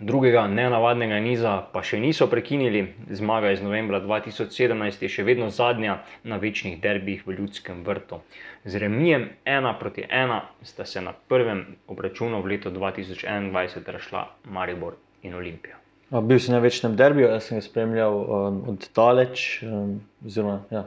Drugega 0.00 0.46
nenavadnega 0.48 1.18
niza 1.20 1.50
pa 1.72 1.82
še 1.84 1.98
niso 2.00 2.24
prekinili. 2.32 2.86
Zmaga 3.12 3.50
iz 3.52 3.60
novembra 3.60 3.98
2017 4.00 5.02
je 5.04 5.10
še 5.12 5.24
vedno 5.28 5.50
zadnja 5.52 5.98
na 6.24 6.38
večnih 6.40 6.78
derbih 6.80 7.26
v 7.26 7.36
Ljudskem 7.36 7.82
vrtu. 7.84 8.22
Z 8.64 8.80
remijem 8.80 9.28
1 9.44 9.74
proti 9.80 10.06
1 10.08 10.38
sta 10.64 10.86
se 10.88 11.02
na 11.04 11.12
prvem 11.12 11.66
obračunu 11.86 12.40
v 12.40 12.54
letu 12.54 12.72
2021 12.72 13.92
rašla 13.92 14.24
Maribor 14.48 14.96
in 15.22 15.36
Olimpija. 15.36 15.76
Bil 16.10 16.40
sem 16.40 16.56
na 16.56 16.62
večnem 16.64 16.96
derbiju, 16.96 17.28
jaz 17.28 17.50
sem 17.50 17.60
ga 17.60 17.66
spremljal 17.66 18.16
um, 18.16 18.62
od 18.72 18.88
daleč, 18.96 19.60
um, 19.62 20.00
oziroma 20.24 20.62
ja, 20.72 20.86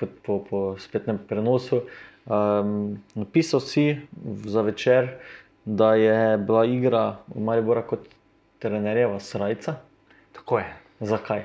po, 0.00 0.08
po, 0.24 0.38
po 0.48 0.62
spletnem 0.80 1.20
prenosu. 1.28 1.84
Um, 2.24 2.96
napisal 3.14 3.60
si 3.60 4.00
za 4.48 4.64
večer, 4.64 5.12
da 5.64 5.94
je 6.00 6.38
bila 6.40 6.64
igra 6.64 7.04
v 7.28 7.44
Mariboru 7.44 7.84
kot 7.86 8.08
trenerjeva 8.62 9.20
srca. 9.20 9.74
Tako 10.32 10.58
je. 10.58 10.68
Zakaj? 11.00 11.42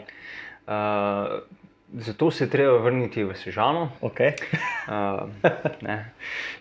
Uh, 0.67 0.73
zato 1.93 2.31
se 2.31 2.43
je 2.43 2.49
treba 2.49 2.77
vrniti 2.77 3.23
v 3.23 3.35
Sežano. 3.35 3.89
Okay. 4.01 4.33
uh, 4.87 5.29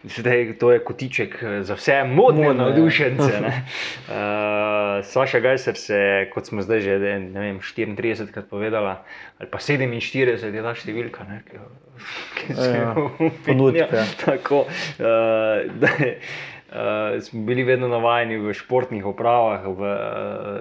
Zdaj, 0.05 0.55
to 0.59 0.73
je 0.73 0.85
kotiček 0.85 1.45
za 1.61 1.75
vse 1.75 2.05
modne 2.05 2.47
ja. 2.47 2.53
navdušence. 2.53 3.33
Uh, 3.37 5.05
Saša 5.05 5.41
Gajser 5.41 5.77
se, 5.77 6.31
kot 6.35 6.47
smo 6.47 6.63
zdaj 6.63 6.81
že 6.81 6.99
vem, 6.99 7.61
34 7.61 8.33
krat 8.33 8.47
povedala, 8.51 9.03
ali 9.39 9.51
pa 9.51 9.59
47 9.59 10.55
je 10.55 10.63
ta 10.63 10.75
številka, 10.75 11.27
ne, 11.29 11.43
ki, 11.45 11.59
ki 12.39 12.55
se 12.55 12.71
ja, 12.71 12.95
ponudja. 13.45 13.89
Ja. 13.93 14.05
Tako. 14.25 14.65
Uh, 14.97 15.67
uh, 16.77 17.23
smo 17.23 17.43
bili 17.49 17.65
vedno 17.65 17.89
navajeni 17.89 18.37
v 18.37 18.53
športnih 18.55 19.07
opravah, 19.07 19.65
v, 19.65 19.93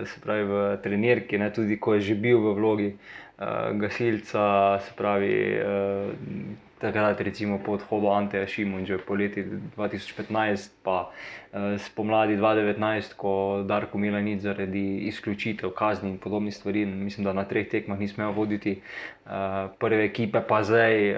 uh, 0.01 0.17
pravi, 0.23 0.43
v 0.47 0.65
trenirki, 0.84 1.38
ne, 1.38 1.51
tudi 1.54 1.80
ko 1.80 1.99
je 1.99 2.08
že 2.12 2.15
bil 2.15 2.39
v 2.39 2.56
vlogi 2.56 2.89
uh, 2.95 3.75
gasilca, 3.75 4.80
se 4.80 4.95
pravi. 4.95 5.36
Uh, 5.60 6.63
Takrat, 6.75 7.21
recimo 7.21 7.56
po 7.63 7.80
odhodu 7.80 8.12
Anteja 8.12 8.43
Šimunča, 8.47 8.99
poleti 9.08 9.47
2015, 9.80 10.84
pa 10.84 11.08
eh, 11.08 11.80
spomladi 11.80 12.36
2019, 12.36 13.15
ko 13.15 13.63
Darko 13.63 13.97
Milanic 13.97 14.43
zaradi 14.43 15.08
izključitev, 15.08 15.71
kazni 15.71 16.10
in 16.10 16.17
podobnih 16.19 16.56
stvari, 16.56 16.86
mislim, 16.86 17.23
da 17.23 17.34
na 17.34 17.47
treh 17.47 17.69
tekmah 17.71 17.99
ni 17.99 18.08
smel 18.12 18.36
voditi 18.36 18.75
eh, 18.75 19.32
prve 19.80 20.04
ekipe, 20.06 20.43
pa 20.43 20.63
zdaj 20.67 21.10
eh, 21.10 21.17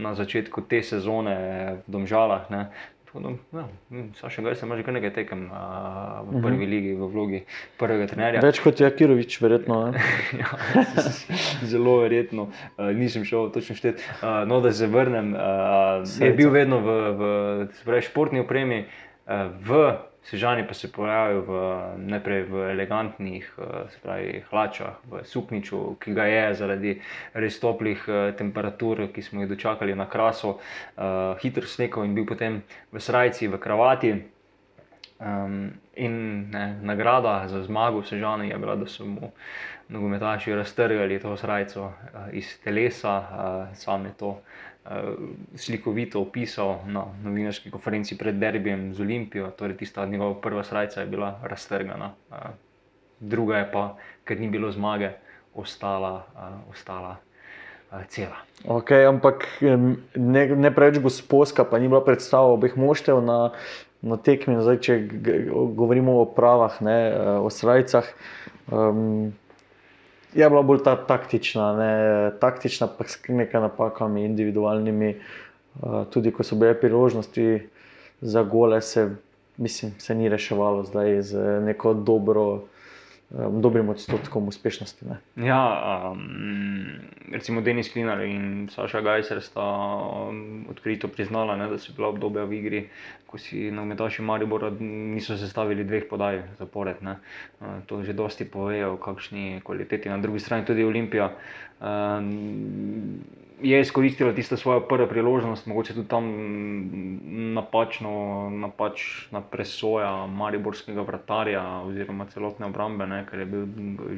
na 0.00 0.14
začetku 0.14 0.64
te 0.64 0.80
sezone 0.82 1.36
v 1.84 1.92
Domžalah, 1.92 2.48
ne, 2.50 2.66
Ja, 3.14 3.68
hm, 3.90 4.08
Saša 4.18 4.42
Gajs 4.42 4.62
ima 4.62 4.76
že 4.76 4.82
kar 4.82 4.94
nekaj 4.94 5.12
tekem 5.14 5.46
a, 5.52 6.22
v 6.26 6.42
prvi 6.42 6.46
uh 6.46 6.50
mhm. 6.50 6.62
-huh. 6.62 6.70
ligi, 6.70 6.94
v 6.94 7.06
vlogi 7.12 7.44
prvega 7.78 8.06
trenerja. 8.06 8.40
Več 8.40 8.60
kot 8.60 8.80
je 8.80 8.86
Akirovič, 8.86 9.40
verjetno. 9.40 9.94
ja, 10.40 10.50
zelo 11.72 11.98
verjetno, 12.00 12.48
a, 12.76 12.92
nisem 12.92 13.24
šel 13.24 13.50
točno 13.50 13.76
štet. 13.76 14.02
A, 14.22 14.44
no, 14.44 14.60
da 14.60 14.72
se 14.72 14.86
vrnem, 14.86 15.34
a, 15.38 16.02
je 16.20 16.32
bil 16.32 16.50
vedno 16.50 16.80
v, 16.80 16.88
v, 17.18 17.22
v 17.86 18.00
športni 18.00 18.40
opremi. 18.40 18.86
A, 19.26 19.48
v 19.60 19.94
Sežani 20.24 20.64
pa 20.66 20.74
se 20.74 20.92
pojavijo 20.92 21.40
v, 21.40 21.58
najprej 21.96 22.42
v 22.48 22.70
elegantnih 22.72 23.44
eh, 23.58 23.96
pravi, 24.02 24.42
hlačah, 24.50 24.96
v 25.10 25.20
sukniču, 25.24 25.96
ki 26.00 26.14
ga 26.16 26.24
je 26.24 26.44
zaradi 26.54 26.94
res 27.34 27.60
toplih 27.60 28.06
eh, 28.08 28.32
temperatur, 28.38 29.04
ki 29.12 29.22
smo 29.22 29.44
jih 29.44 29.50
dočakali 29.52 29.94
na 29.94 30.08
kraso, 30.08 30.56
uh, 30.56 31.36
hitro 31.42 31.68
snekal 31.68 32.08
in 32.08 32.14
bil 32.16 32.24
potem 32.24 32.62
v 32.92 33.00
srajci, 33.00 33.48
v 33.52 33.60
kravati. 33.60 34.14
Um, 35.20 35.76
in 35.94 36.50
ne, 36.50 36.64
nagrada 36.82 37.44
za 37.48 37.62
zmago 37.62 38.00
v 38.00 38.08
Sežani 38.08 38.48
je 38.48 38.58
bila, 38.58 38.74
da 38.76 38.88
so 38.88 39.04
mu 39.06 39.30
nogometaši 39.88 40.54
raztrgali 40.56 41.20
to 41.20 41.36
srajco 41.36 41.84
uh, 41.84 42.32
iz 42.32 42.58
telesa, 42.64 43.14
uh, 43.20 43.76
sam 43.76 44.08
je 44.08 44.12
to 44.18 44.38
slikovito 45.56 46.20
opisal 46.20 46.78
na 46.86 47.06
novinarski 47.24 47.70
konferenci 47.70 48.18
pred 48.18 48.36
derbijem 48.36 48.94
z 48.94 49.00
Olimpijo. 49.00 49.50
Torej, 49.56 49.76
tista 49.76 50.06
njegova 50.06 50.40
prva 50.40 50.64
srca 50.64 51.00
je 51.00 51.06
bila 51.06 51.40
raztrgana, 51.42 52.12
uh, 52.30 52.36
druga 53.20 53.58
je 53.58 53.70
pa, 53.72 53.96
ker 54.24 54.40
ni 54.40 54.48
bilo 54.48 54.70
zmage, 54.70 55.10
ostala. 55.54 56.26
Uh, 56.36 56.70
ostala 56.70 57.16
cela. 58.08 58.42
Okay, 58.66 59.06
ampak 59.06 59.46
ne, 60.16 60.42
ne 60.56 60.70
preveč 60.74 60.98
gospodska, 60.98 61.64
pa 61.64 61.78
ni 61.78 61.86
bila 61.86 62.02
predstava 62.02 62.50
obeh 62.56 62.74
moštev 62.74 63.22
na, 63.22 63.54
na 64.02 64.18
tekmi. 64.18 64.58
Zdaj, 64.58 64.78
če 64.82 64.98
govorimo 65.76 66.18
o 66.22 66.26
pravah, 66.26 66.80
ne, 66.82 66.98
eh, 67.12 67.38
o 67.38 67.50
srajcah. 67.52 68.08
Um, 68.72 69.34
je 70.34 70.48
bila 70.50 70.62
bolj 70.62 70.82
ta 70.84 70.96
taktična, 71.06 71.72
ne, 71.76 72.30
taktična, 72.40 72.88
pa 72.98 73.04
s 73.04 73.18
nekaj 73.28 73.60
napakami, 73.60 74.24
individualnimi. 74.24 75.14
Uh, 75.82 76.04
tudi 76.10 76.30
ko 76.30 76.44
so 76.46 76.56
bile 76.56 76.74
priložnosti 76.78 77.68
za 78.20 78.42
gole, 78.42 78.80
se, 78.80 79.08
mislim, 79.56 79.92
se 79.98 80.14
ni 80.14 80.28
reševalo 80.28 80.84
zdaj 80.84 81.22
z 81.22 81.60
neko 81.60 81.94
dobro, 81.94 82.60
dobrim 83.30 83.88
odstotkom 83.88 84.48
uspešnosti. 84.48 85.06
Ne. 85.08 85.46
Ja, 85.46 86.12
um, 86.12 86.84
recimo 87.32 87.60
Denis 87.60 87.92
Klinar 87.92 88.20
in 88.20 88.68
Saša 88.72 89.00
Gajser 89.00 89.40
sta 89.42 89.64
um, 90.28 90.66
odkrito 90.70 91.08
priznala, 91.08 91.56
ne, 91.56 91.68
da 91.68 91.78
so 91.78 91.92
bila 91.96 92.08
obdobja 92.08 92.44
v 92.44 92.58
igri, 92.58 92.82
ko 93.26 93.38
si 93.38 93.70
nogometaši 93.70 94.22
Maribora 94.22 94.70
niso 94.80 95.36
sestavili 95.36 95.84
dveh 95.84 96.06
podaj 96.10 96.42
zapored. 96.58 97.02
Uh, 97.02 97.82
to 97.86 98.02
že 98.02 98.12
dosti 98.12 98.44
pove 98.44 98.86
o 98.86 98.96
kakšni 98.96 99.60
kvaliteti. 99.64 100.08
Na 100.08 100.18
drugi 100.18 100.40
strani 100.40 100.64
tudi 100.64 100.84
Olimpija. 100.84 101.32
Um, 101.80 103.24
Je 103.62 103.80
izkoristila 103.80 104.32
tisto 104.34 104.56
svojo 104.56 104.80
prvo 104.80 105.06
priložnost, 105.06 105.66
mogoče 105.66 105.94
tudi 105.94 106.08
tam 106.08 106.24
napačno, 107.54 108.50
napačna 108.50 109.40
presoja 109.40 110.26
Mariborskega 110.26 111.02
vratarja 111.02 111.62
oziroma 111.86 112.26
celotne 112.26 112.66
obrambe, 112.66 113.06
ne, 113.06 113.22
ker 113.30 113.38
je 113.38 113.46
bil 113.46 113.66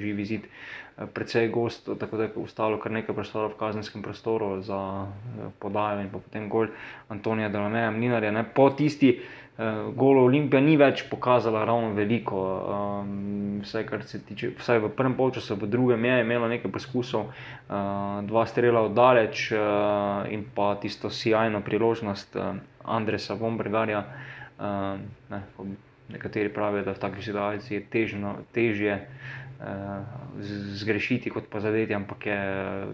živi 0.01 0.25
zid 0.25 0.47
eh, 0.49 1.07
precej 1.15 1.49
gost, 1.49 1.91
tako 2.01 2.17
da 2.17 2.23
je 2.23 2.33
ostalo 2.43 2.81
kar 2.81 2.93
nekaj 2.93 3.15
prostora 3.15 3.53
v 3.53 3.59
kazenskem 3.61 4.03
prostoru 4.03 4.63
za 4.63 4.81
eh, 5.05 5.51
podajo 5.59 6.01
in 6.01 6.11
potem 6.11 6.49
gol 6.49 6.73
Antonija 7.09 7.49
Delameja 7.49 7.91
Mlinarja. 7.91 8.33
Ne. 8.33 8.45
Po 8.55 8.71
tisti 8.71 9.19
uh, 9.59 9.95
golu 9.97 10.25
Olimpija 10.27 10.61
ni 10.61 10.77
več 10.77 11.05
pokazala 11.11 11.65
ravno 11.65 11.93
veliko, 11.97 12.43
um, 13.01 13.61
vsaj 13.65 13.87
tiče, 14.29 14.53
vsaj 14.59 14.83
v 14.85 14.93
prvem 14.97 15.17
polčasu, 15.19 15.57
v 15.57 15.71
drugem 15.71 16.05
je 16.05 16.21
imela 16.25 16.49
nekaj 16.53 16.73
poskusov, 16.73 17.31
uh, 17.31 18.21
dva 18.29 18.47
strela 18.47 18.85
oddaleč 18.89 19.51
uh, 19.53 20.29
in 20.31 20.47
pa 20.55 20.75
tisto 20.83 21.11
sjajno 21.11 21.61
priložnost 21.67 22.37
uh, 22.37 22.55
Andresa 22.85 23.35
Vombergarja. 23.35 24.05
Uh, 24.57 24.97
ne, 25.31 25.43
nekateri 26.07 26.53
pravijo, 26.55 26.85
da 26.87 26.95
v 26.95 27.03
takšni 27.03 27.23
situaciji 27.27 27.77
je 27.77 27.87
težno, 27.91 28.37
težje 28.55 28.95
uh, 28.95 29.46
zgrešiti 30.73 31.31
kot 31.31 31.49
pa 31.51 31.61
zadeti, 31.61 31.95
ampak 31.95 32.27
je 32.27 32.37
uh, 32.37 32.91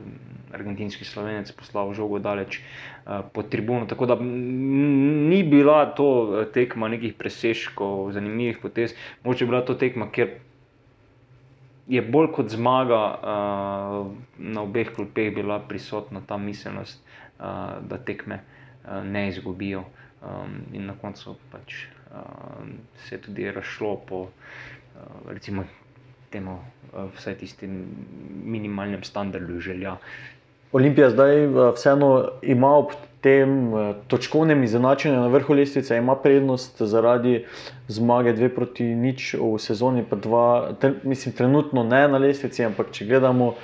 argentinski 0.55 1.05
slovenec 1.05 1.51
poslal 1.53 1.90
žogo 1.94 2.18
daleč 2.22 2.61
uh, 2.61 3.25
pod 3.33 3.48
tribuno. 3.51 3.87
Tako 3.87 4.07
da 4.07 4.16
ni 4.22 5.42
bila 5.42 5.87
to 5.96 6.07
eh, 6.07 6.46
tekma 6.53 6.88
nekih 6.88 7.14
presežkov, 7.18 8.12
zanimivih 8.12 8.62
potez, 8.62 8.94
mogoče 9.25 9.44
je 9.44 9.48
bila 9.48 9.62
to 9.66 9.75
tekma, 9.75 10.11
kjer 10.12 10.38
je 11.90 12.03
bolj 12.03 12.31
kot 12.33 12.48
zmaga 12.48 13.01
na 14.38 14.62
obeh 14.62 14.92
klopeh 14.94 15.33
bila 15.35 15.59
prisotna 15.59 16.22
ta 16.27 16.38
miselnost, 16.38 17.03
da 17.90 17.98
tekme 18.07 18.38
ne 19.05 19.25
izgubijo. 19.29 19.83
In 20.72 20.87
na 20.87 20.94
koncu 20.94 21.35
pač, 21.51 21.75
se 23.03 23.14
je 23.14 23.20
tudi 23.27 23.51
razšlo 23.51 23.96
po 24.09 24.29
recimo, 25.27 25.66
temu, 26.33 26.59
uh, 26.92 27.09
vsaj 27.16 27.38
tistim 27.45 27.83
minimalnem 28.45 29.05
standardu 29.05 29.61
želja. 29.61 29.97
Olimpija 30.73 31.11
zdaj 31.11 31.45
eh, 31.45 31.49
vseeno 31.75 32.29
ima 32.42 32.77
ob 32.77 32.95
tem 33.21 33.75
eh, 33.75 33.95
točkovnem 34.09 34.62
izenačenju 34.64 35.21
na 35.21 35.27
vrhu 35.27 35.55
lestvice, 35.55 35.97
ima 35.97 36.16
prednost 36.16 36.83
zaradi 36.83 37.45
zmage 37.88 38.33
2 38.33 38.49
proti 38.55 38.85
nič 38.85 39.35
v 39.35 39.59
sezoni, 39.59 40.05
pa 40.11 40.16
dva, 40.16 40.73
tre, 40.81 40.95
mislim, 41.05 41.35
trenutno 41.35 41.85
ne 41.85 42.07
na 42.09 42.18
lestvici, 42.18 42.64
ampak 42.64 42.90
če 42.92 43.07
gledamo, 43.07 43.55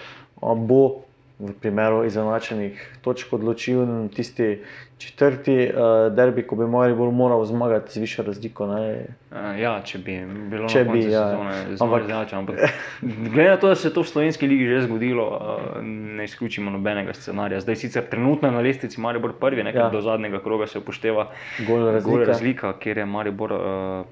bo 0.40 1.07
v 1.38 1.52
primeru 1.54 2.04
izenačenih 2.04 2.74
točk 3.00 3.32
odločil 3.32 3.84
tisti 4.08 4.58
četrti 4.98 5.54
uh, 5.64 5.78
derbi, 6.12 6.42
ko 6.42 6.56
bi 6.56 6.66
Maribor 6.66 7.10
moral 7.10 7.44
zmagati 7.44 7.92
z 7.92 7.96
višjo 7.96 8.24
razliko. 8.24 8.66
Ne? 8.66 9.06
Uh, 9.30 9.54
ja, 9.54 9.80
če 9.80 9.98
bi 9.98 10.16
bilo 10.50 10.66
Če 10.68 10.82
na 10.84 10.92
bi, 10.92 11.02
ja. 11.04 11.22
sezone 11.28 11.52
Ampak- 11.78 12.02
izenačeno. 12.02 12.40
Ampak 12.40 12.56
glede 13.32 13.50
na 13.50 13.56
to, 13.56 13.68
da 13.68 13.74
se 13.74 13.88
je 13.88 13.94
to 13.94 14.02
v 14.02 14.08
slovenski 14.08 14.46
ligi 14.46 14.66
že 14.66 14.80
zgodilo, 14.80 15.28
uh, 15.28 15.78
ne 15.84 16.24
izključimo 16.24 16.70
nobenega 16.72 17.14
scenarija. 17.14 17.60
Zdaj 17.60 17.76
sicer 17.76 18.02
trenutno 18.04 18.50
na 18.50 18.58
lestvici 18.58 19.00
Maribor 19.00 19.32
prvi, 19.34 19.62
nekaj 19.62 19.80
Ja. 19.80 19.88
do 19.88 20.00
zadnjega 20.00 20.40
kroga 20.40 20.66
se 20.66 20.78
upošteva 20.78 21.28
Gol 21.60 21.78
gol 21.78 21.92
razlika. 21.92 22.24
razlika, 22.24 22.72
kjer 22.74 22.98
je 22.98 23.06
Maribor 23.06 23.52
uh, 23.52 23.60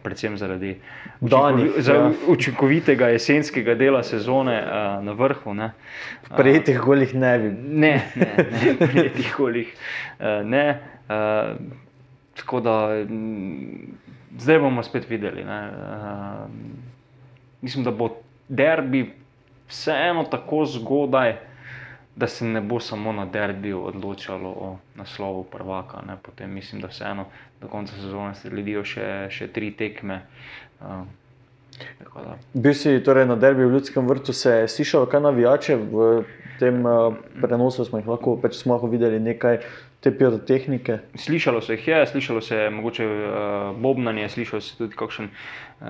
predvsem 0.00 0.38
zaradi 0.38 0.76
Danih, 1.20 1.64
učinkovi- 1.66 1.80
za 1.80 1.94
ja. 1.94 2.10
učinkovitega 2.28 3.08
jesenskega 3.08 3.74
dela 3.74 4.02
sezone 4.04 4.54
uh, 4.60 4.70
na 5.02 5.12
vrhu. 5.14 5.54
Ne. 5.54 5.72
Uh, 6.22 6.36
Prejetih 6.36 6.78
golih 6.78 7.14
ne 7.16 7.38
bi. 7.38 7.50
Ne, 7.68 7.92
ne, 8.16 8.46
ne 8.62 8.76
prijetih 8.88 9.34
golih. 9.38 9.74
Uh, 10.18 10.46
ne, 10.46 10.80
uh, 11.08 11.56
tako 12.36 12.60
da 12.60 13.04
mm, 13.08 13.96
zdaj 14.38 14.58
bomo 14.58 14.82
spet 14.82 15.10
videli. 15.10 15.44
Ne, 15.44 15.60
uh, 15.68 16.50
mislim, 17.60 17.84
da 17.84 17.90
bo 17.90 18.10
derbi 18.48 19.12
vseeno 19.68 20.24
tako 20.24 20.64
zgodaj, 20.64 21.36
da 22.16 22.26
se 22.26 22.44
ne 22.44 22.60
bo 22.60 22.80
samo 22.80 23.12
na 23.12 23.26
derbiju 23.26 23.84
odločalo 23.84 24.48
o 24.48 24.78
naslovu 24.94 25.44
prvaka. 25.44 26.02
Ne. 26.06 26.16
Potem 26.22 26.54
mislim, 26.54 26.80
da 26.80 26.88
vseeno 26.88 27.26
do 27.60 27.68
konca 27.68 27.94
sezone 27.94 28.34
sledijo 28.34 28.84
še, 28.84 29.26
še 29.30 29.48
tri 29.52 29.70
tekme. 29.76 30.22
Uh, 30.80 31.04
Bil 32.54 32.74
si 32.74 33.00
torej 33.04 33.26
na 33.28 33.36
derbi 33.36 33.64
v 33.64 33.76
Ljudskem 33.76 34.08
vrtu, 34.08 34.32
se 34.32 34.50
je 34.50 34.68
slišalo, 34.68 35.06
kaj 35.06 35.20
navijače 35.20 35.76
v 35.76 36.06
tem 36.58 36.84
uh, 36.86 37.14
prenosu 37.42 37.84
smo 37.84 38.00
jih 38.00 38.08
lahko, 38.10 38.36
pač 38.42 38.58
smo 38.60 38.76
lahko 38.76 38.90
videli 38.92 39.20
nekaj 39.20 39.60
te 40.04 40.12
pirotehnike. 40.14 40.98
Slišalo 41.18 41.60
se 41.60 41.76
jih 41.76 41.88
je, 41.88 42.00
slišalo 42.12 42.40
se 42.40 42.56
je 42.56 42.70
mogoče 42.70 43.06
uh, 43.06 43.80
bobnanje, 43.82 44.28
slišalo 44.28 44.60
se 44.60 44.76
tudi 44.78 44.96
kakšen, 44.96 45.30
uh, 45.80 45.86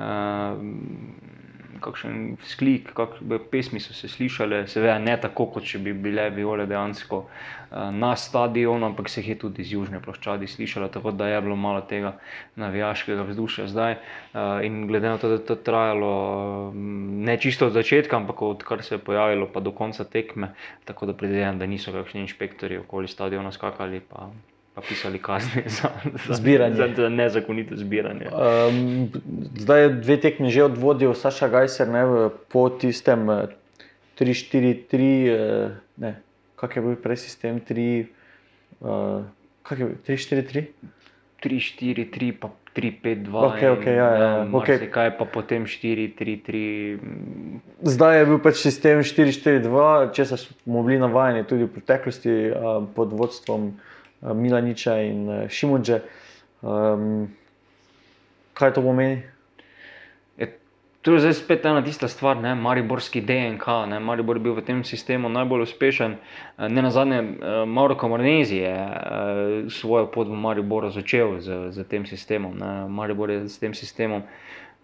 kakšen 1.83 2.37
sklik, 2.45 2.93
kakšne 2.97 3.39
pesmi 3.51 3.81
so 3.81 3.95
se 3.97 4.09
slišale, 4.09 4.65
seveda 4.71 4.97
ne 5.03 5.17
tako, 5.21 5.49
kot 5.55 5.67
če 5.69 5.81
bi 5.85 5.93
bile 5.93 6.29
viole 6.35 6.67
dejansko 6.67 7.21
uh, 7.23 7.91
na 7.93 8.15
stadionu, 8.17 8.89
ampak 8.91 9.11
se 9.13 9.21
jih 9.21 9.35
je 9.35 9.39
tudi 9.45 9.67
z 9.67 9.77
južne 9.77 10.01
ploščadi 10.05 10.49
slišalo, 10.51 10.89
tako 10.95 11.13
da 11.13 11.29
je 11.29 11.41
bilo 11.45 11.57
malo 11.57 11.85
tega 11.91 12.17
navijaškega 12.57 13.29
vzdušja 13.31 13.69
zdaj. 13.73 13.97
Uh, 13.99 14.65
in 14.67 14.87
glede 14.91 15.13
na 15.13 15.21
to, 15.23 15.31
da 15.33 15.41
je 15.41 15.47
to 15.53 15.57
trajalo 15.69 16.13
uh, 16.69 16.75
ne 17.29 17.39
čisto 17.41 17.71
od 17.71 17.77
začetka, 17.79 18.17
ampak 18.17 18.43
odkar 18.43 18.83
se 18.83 18.95
je 18.97 19.05
pojavilo, 19.05 19.51
pa 19.53 19.61
do 19.61 19.73
konca 19.73 20.05
tekme, 20.05 20.55
tako 20.85 21.07
da 21.07 21.15
predvidevam, 21.15 21.59
da 21.59 21.67
niso 21.67 21.93
kakšni 21.93 22.27
inšpektori 22.27 22.83
okoli 22.83 23.09
stadiona 23.09 23.53
skakali. 23.53 24.01
Pa, 24.01 24.31
Pa 24.77 24.85
pisali 24.85 25.17
kazni 25.19 25.63
za, 25.81 25.89
za, 26.29 26.35
za, 26.75 26.89
za 26.97 27.09
nezakonito 27.09 27.77
zbiranje. 27.77 28.29
Um, 28.29 29.09
zdaj 29.57 29.83
je 29.83 29.89
dve 29.89 30.17
tekmi 30.21 30.51
že 30.53 30.69
odvodil 30.69 31.15
Saša 31.17 31.49
Gajser 31.49 31.89
ne, 31.89 32.05
po 32.53 32.69
tistem 32.69 33.25
eh, 33.31 33.57
3-4-3, 34.21 35.01
eh, 35.01 35.73
ne, 35.97 36.13
kak 36.61 36.77
je 36.77 36.83
bil 36.85 37.01
prej 37.01 37.25
sistem 37.25 37.57
3, 37.57 38.05
uh, 38.85 39.25
kak 39.65 39.81
je 39.81 39.85
bil 39.89 39.97
3-4-3? 40.05 40.69
3, 41.41 41.61
4, 41.81 42.13
3, 42.13 42.37
pa 42.37 42.53
3, 42.77 42.93
5, 43.01 43.25
2. 43.33 43.49
Okej, 43.49 43.69
okej, 43.81 43.95
ja, 43.97 44.09
ja, 44.13 44.29
ja, 44.29 44.45
okej. 44.53 44.93
Kaj 44.93 45.17
pa 45.17 45.25
potem 45.25 45.65
4, 45.65 46.13
3, 46.21 46.37
3. 46.53 47.97
Zdaj 47.97 48.21
je 48.21 48.25
bil 48.29 48.41
pač 48.45 48.61
sistem 48.61 49.01
4-4-2, 49.01 50.13
česar 50.13 50.37
smo 50.37 50.85
bili 50.85 51.01
navajeni 51.01 51.49
tudi 51.49 51.65
v 51.65 51.73
preteklosti 51.73 52.53
pod 52.93 53.17
vodstvom 53.17 53.73
uh, 53.73 53.96
Milaniča 54.35 54.99
in 55.07 55.29
uh, 55.29 55.49
Šimunže. 55.49 56.01
Um, 56.63 57.29
kaj 58.57 58.75
to 58.75 58.83
pomeni? 58.83 59.23
To 61.07 61.15
je 61.15 61.21
zdaj 61.21 61.35
spet 61.39 61.65
ena 61.65 61.85
tista 61.87 62.09
stvar, 62.09 62.37
ne, 62.37 62.55
Mariborski 62.55 63.21
DNK. 63.21 63.67
Ne, 63.89 64.01
Maribor 64.03 64.37
je 64.37 64.43
bil 64.43 64.57
v 64.59 64.65
tem 64.67 64.81
sistemu 64.85 65.29
najbolj 65.31 65.63
uspešen. 65.63 66.17
Eh, 66.59 66.69
Ne 66.69 66.83
na 66.83 66.91
zadnje, 66.91 67.23
Mauro 67.67 67.95
Camoranesi 67.95 68.57
je 68.57 68.75
eh, 68.75 69.71
svojo 69.71 70.11
pot 70.11 70.27
v 70.27 70.35
Mariboru 70.35 70.91
začel 70.91 71.39
z, 71.41 71.71
z 71.71 71.87
tem 71.87 72.07
sistemom. 72.07 72.59
Ne. 72.59 72.89
Maribor 72.89 73.31
je 73.31 73.47
s 73.49 73.59
tem 73.59 73.75
sistemom 73.75 74.23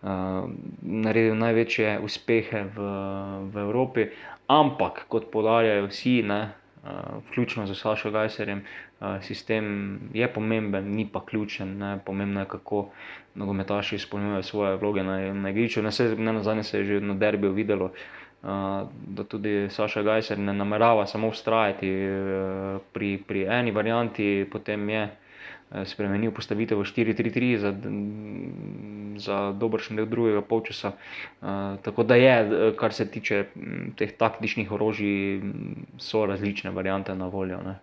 uh, 0.03 0.47
naredil 0.83 1.35
največje 1.35 1.99
uspehe 2.03 2.71
v, 2.71 2.79
v 3.51 3.55
Evropi, 3.59 4.07
ampak 4.47 5.07
kot 5.09 5.27
podarjajo 5.31 5.91
vsi, 5.91 6.23
ne, 6.23 6.55
vključno 7.29 7.67
z 7.67 7.75
Sašo 7.75 8.11
Gajserjem, 8.11 8.63
uh, 9.01 9.07
sistem 9.21 9.67
je 10.13 10.29
pomemben, 10.29 10.91
ni 10.91 11.09
pa 11.13 11.25
ključen. 11.27 11.79
Ne. 11.79 11.99
Pomembno 12.07 12.41
je, 12.41 12.47
kako 12.47 12.89
nogometaši 13.35 13.95
izpolnjujejo 13.95 14.43
svoje 14.43 14.77
vloge 14.77 15.03
na, 15.03 15.35
na 15.35 15.51
igrišču. 15.51 15.83
Ne, 15.83 15.93
se- 15.93 16.17
na 16.17 16.43
zadnje 16.43 16.63
se 16.63 16.79
je 16.79 16.85
že 16.85 17.01
na 17.01 17.15
derbiju 17.15 17.53
videlo. 17.53 17.91
da 19.07 19.25
tudi 19.25 19.69
Saša 19.71 20.03
Gajser 20.03 20.39
ne 20.39 20.53
namerava 20.53 21.07
samo 21.07 21.29
ustrajati 21.29 21.91
pri, 22.93 23.23
pri 23.29 23.45
eni 23.45 23.71
varianti, 23.71 24.49
potem 24.53 24.89
je 24.89 25.05
spremenil 25.85 26.33
postavitev 26.37 26.79
v 26.79 26.89
4-3-3 26.89 27.53
za, 27.61 27.71
za 29.17 29.39
dobršen 29.57 29.97
del 29.97 30.07
drugega 30.07 30.43
polčasa. 30.45 30.93
Tako 31.83 32.05
da 32.05 32.19
je, 32.21 32.75
kar 32.77 32.93
se 32.93 33.09
tiče 33.09 33.45
teh 33.97 34.13
taktičnih 34.19 34.73
orožij, 34.73 35.41
so 35.99 36.27
različne 36.27 36.71
variante 36.71 37.15
na 37.15 37.31
voljo. 37.33 37.63
Ne. 37.65 37.79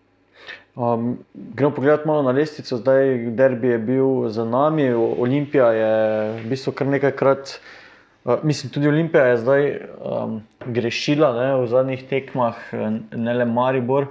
Um, 0.75 1.17
gremo 1.33 1.73
pogledat 1.75 2.05
malo 2.05 2.23
na 2.23 2.31
lestvico, 2.31 2.77
zdaj 2.77 3.17
derbi 3.35 3.67
je 3.67 3.77
bil 3.77 4.29
za 4.29 4.45
nami, 4.45 4.93
Olimpija 4.93 5.71
je 5.75 5.91
v 6.39 6.49
bistvu 6.49 6.71
kar 6.71 6.87
nekajkrat, 6.87 7.57
uh, 8.23 8.43
mislim, 8.43 8.71
tudi 8.71 8.87
Olimpija 8.87 9.25
je 9.27 9.37
zdaj 9.37 9.67
um, 9.99 10.39
grešila 10.65 11.33
ne, 11.35 11.49
v 11.59 11.67
zadnjih 11.67 12.05
tekmah, 12.09 12.63
ne 13.11 13.33
le 13.33 13.45
Maribor. 13.45 14.07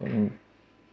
Um, 0.00 0.30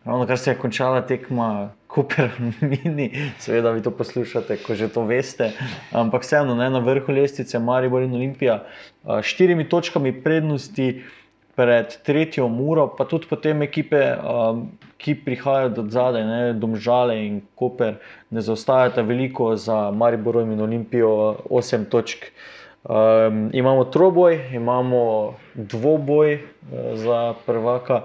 ravno 0.06 0.28
kar 0.28 0.38
se 0.38 0.52
je 0.52 0.58
končala 0.58 1.02
tekma, 1.02 1.70
Koper, 1.88 2.30
Mini, 2.62 3.12
seveda 3.40 3.72
vi 3.72 3.82
to 3.82 3.92
poslušate, 3.92 4.58
ko 4.66 4.76
že 4.76 4.88
to 4.90 5.06
veste, 5.06 5.52
ampak 5.92 6.26
vseeno 6.26 6.56
ne, 6.56 6.70
na 6.70 6.80
vrhu 6.82 7.14
lestvice 7.14 7.60
Maribor 7.60 8.02
in 8.02 8.16
Olimpija, 8.16 8.64
uh, 8.64 9.22
štirimi 9.22 9.70
točkami 9.70 10.16
prednosti 10.24 11.04
pred 11.56 11.94
tretjo 12.04 12.48
uro, 12.50 12.88
pa 12.98 13.06
tudi 13.06 13.30
potem 13.30 13.62
ekipe, 13.62 14.02
um, 14.18 14.66
ki 14.98 15.16
prihajajo 15.22 15.70
od 15.84 15.94
zadaj, 15.94 16.26
ne, 16.26 16.42
Domžale 16.58 17.20
in 17.28 17.42
Koper, 17.56 18.00
ne 18.32 18.42
zaostajata 18.42 19.06
veliko 19.06 19.54
za 19.56 19.92
Maribor 19.92 20.42
in 20.42 20.62
Olimpijo, 20.62 21.38
8 21.50 21.86
točk. 21.94 22.26
Um, 22.84 23.50
imamo 23.54 23.86
troboj, 23.86 24.40
imamo 24.52 25.34
dvoboj 25.54 26.34
uh, 26.34 26.98
za 26.98 27.34
prvaka, 27.46 28.02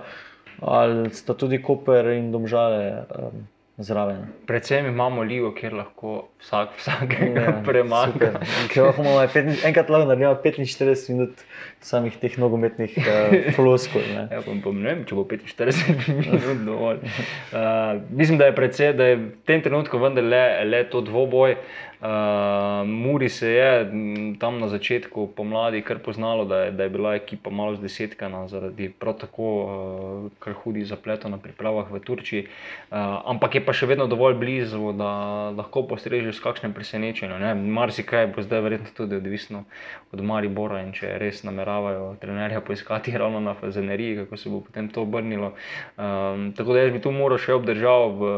ali 0.61 1.11
sta 1.15 1.35
tudi 1.35 1.63
Koper 1.63 2.13
in 2.17 2.33
Domžale. 2.33 3.07
Um, 3.15 3.47
zraven. 3.79 4.27
Predvsem 4.47 4.87
imamo 4.87 5.23
ligo, 5.23 5.53
kjer 5.55 5.75
lahko 5.79 6.15
vsak 6.43 6.73
vsakega 6.81 7.43
ja, 7.45 7.53
premaga. 7.67 8.33
Enkrat 8.67 9.91
lahko 9.91 10.09
naredimo 10.09 10.33
45 10.43 11.13
minut 11.13 11.45
samih 11.81 12.17
teh 12.19 12.35
nogometnih 12.43 12.97
uh, 13.01 13.37
floskov. 13.55 14.03
Ja, 14.03 14.27
ne 14.27 14.89
vem, 14.89 15.05
če 15.07 15.19
bo 15.19 15.23
45 15.31 16.09
minut 16.19 16.65
dovolj. 16.67 17.05
Uh, 17.53 18.03
mislim, 18.11 18.41
da 18.43 18.51
je, 18.51 18.57
predvsej, 18.59 18.97
da 18.99 19.13
je 19.13 19.21
v 19.21 19.29
tem 19.47 19.63
trenutku 19.63 20.03
vendar 20.03 20.27
le, 20.27 20.43
le 20.67 20.83
to 20.91 21.05
dvoboj. 21.07 21.55
Uh, 21.55 21.88
Uh, 21.99 22.87
Muri 22.87 23.29
se 23.29 23.51
je 23.51 23.91
tam 24.39 24.61
na 24.61 24.69
začetku 24.69 25.35
pomladi 25.37 25.83
kar 25.83 25.99
poznalo, 25.99 26.45
da 26.45 26.59
je, 26.59 26.71
da 26.71 26.83
je 26.83 26.89
bila 26.89 27.15
ekipa 27.15 27.51
malo 27.51 27.75
zdesetkana 27.75 28.49
zaradi 28.49 28.87
prav 28.89 29.17
tako 29.19 29.43
uh, 29.43 30.31
kar 30.39 30.55
hudih 30.63 30.87
zapletov 30.87 31.31
na 31.31 31.39
pripravah 31.39 31.91
v 31.91 31.99
Turčiji. 31.99 32.43
Uh, 32.43 32.99
ampak 33.27 33.55
je 33.55 33.65
pa 33.67 33.75
še 33.75 33.91
vedno 33.91 34.07
dovolj 34.07 34.39
blizu, 34.39 34.93
da 34.95 35.11
lahko 35.59 35.83
postrežeš 35.91 36.39
s 36.39 36.45
kakšnim 36.45 36.73
presenečenjem. 36.73 37.67
Marsikaj 37.67 38.31
bo 38.31 38.47
zdaj 38.47 38.63
verjetno 38.63 38.95
tudi 38.95 39.19
odvisno 39.19 39.65
od 40.13 40.23
Maribora 40.23 40.85
in 40.87 40.95
če 40.95 41.19
res 41.19 41.43
nameravajo 41.43 42.15
trenerja 42.23 42.63
poiskati 42.63 43.17
ravno 43.23 43.43
na 43.43 43.57
Fazeneriji, 43.59 44.23
kako 44.23 44.37
se 44.37 44.55
bo 44.55 44.61
potem 44.61 44.87
to 44.89 45.03
obrnilo. 45.03 45.51
Um, 45.99 46.53
tako 46.55 46.79
da 46.79 46.87
jaz 46.87 46.95
bi 46.95 47.03
tu 47.03 47.11
moral 47.11 47.43
še 47.43 47.59
obdržati 47.59 48.15
v, 48.23 48.33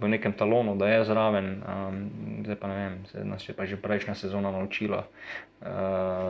v 0.00 0.12
nekem 0.16 0.32
talonu, 0.32 0.78
da 0.80 0.88
je 0.88 1.04
zraven. 1.04 1.52
Um, 1.60 2.02
vem, 2.74 3.00
se 3.06 3.24
nas 3.24 3.48
je 3.48 3.54
pa 3.54 3.66
že 3.66 3.76
prejšnja 3.76 4.14
sezona 4.14 4.50
naučila, 4.50 5.04
uh, 5.06 5.66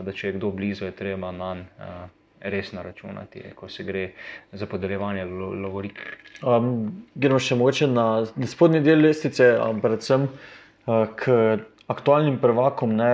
da 0.05 0.13
če 0.13 0.29
je 0.29 0.39
kdo 0.39 0.51
blizu, 0.51 0.85
je 0.85 0.97
treba 0.97 1.31
na 1.33 1.55
njega 1.55 1.69
uh, 1.79 2.21
resno 2.41 2.83
računati, 2.83 3.43
ko 3.55 3.69
se 3.69 3.85
gre 3.85 4.11
za 4.53 4.67
podeljevanje 4.67 5.25
lovorik. 5.25 6.01
Um, 6.43 7.05
gremo 7.15 7.39
še 7.39 7.57
moče 7.57 7.89
na 7.91 8.25
spodnji 8.47 8.81
del 8.85 9.03
lestvice, 9.05 9.51
predvsem 9.83 10.25
uh, 10.25 11.05
k 11.17 11.59
aktualnim 11.91 12.39
prvakom. 12.41 12.95
Ne, 12.97 13.11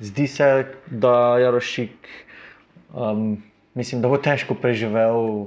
zdi 0.00 0.26
se, 0.26 0.48
da 0.90 1.38
je 1.38 1.50
Rošik, 1.54 2.10
um, 2.94 3.36
mislim, 3.78 4.02
da 4.02 4.10
bo 4.10 4.18
težko 4.18 4.58
preživel 4.58 5.46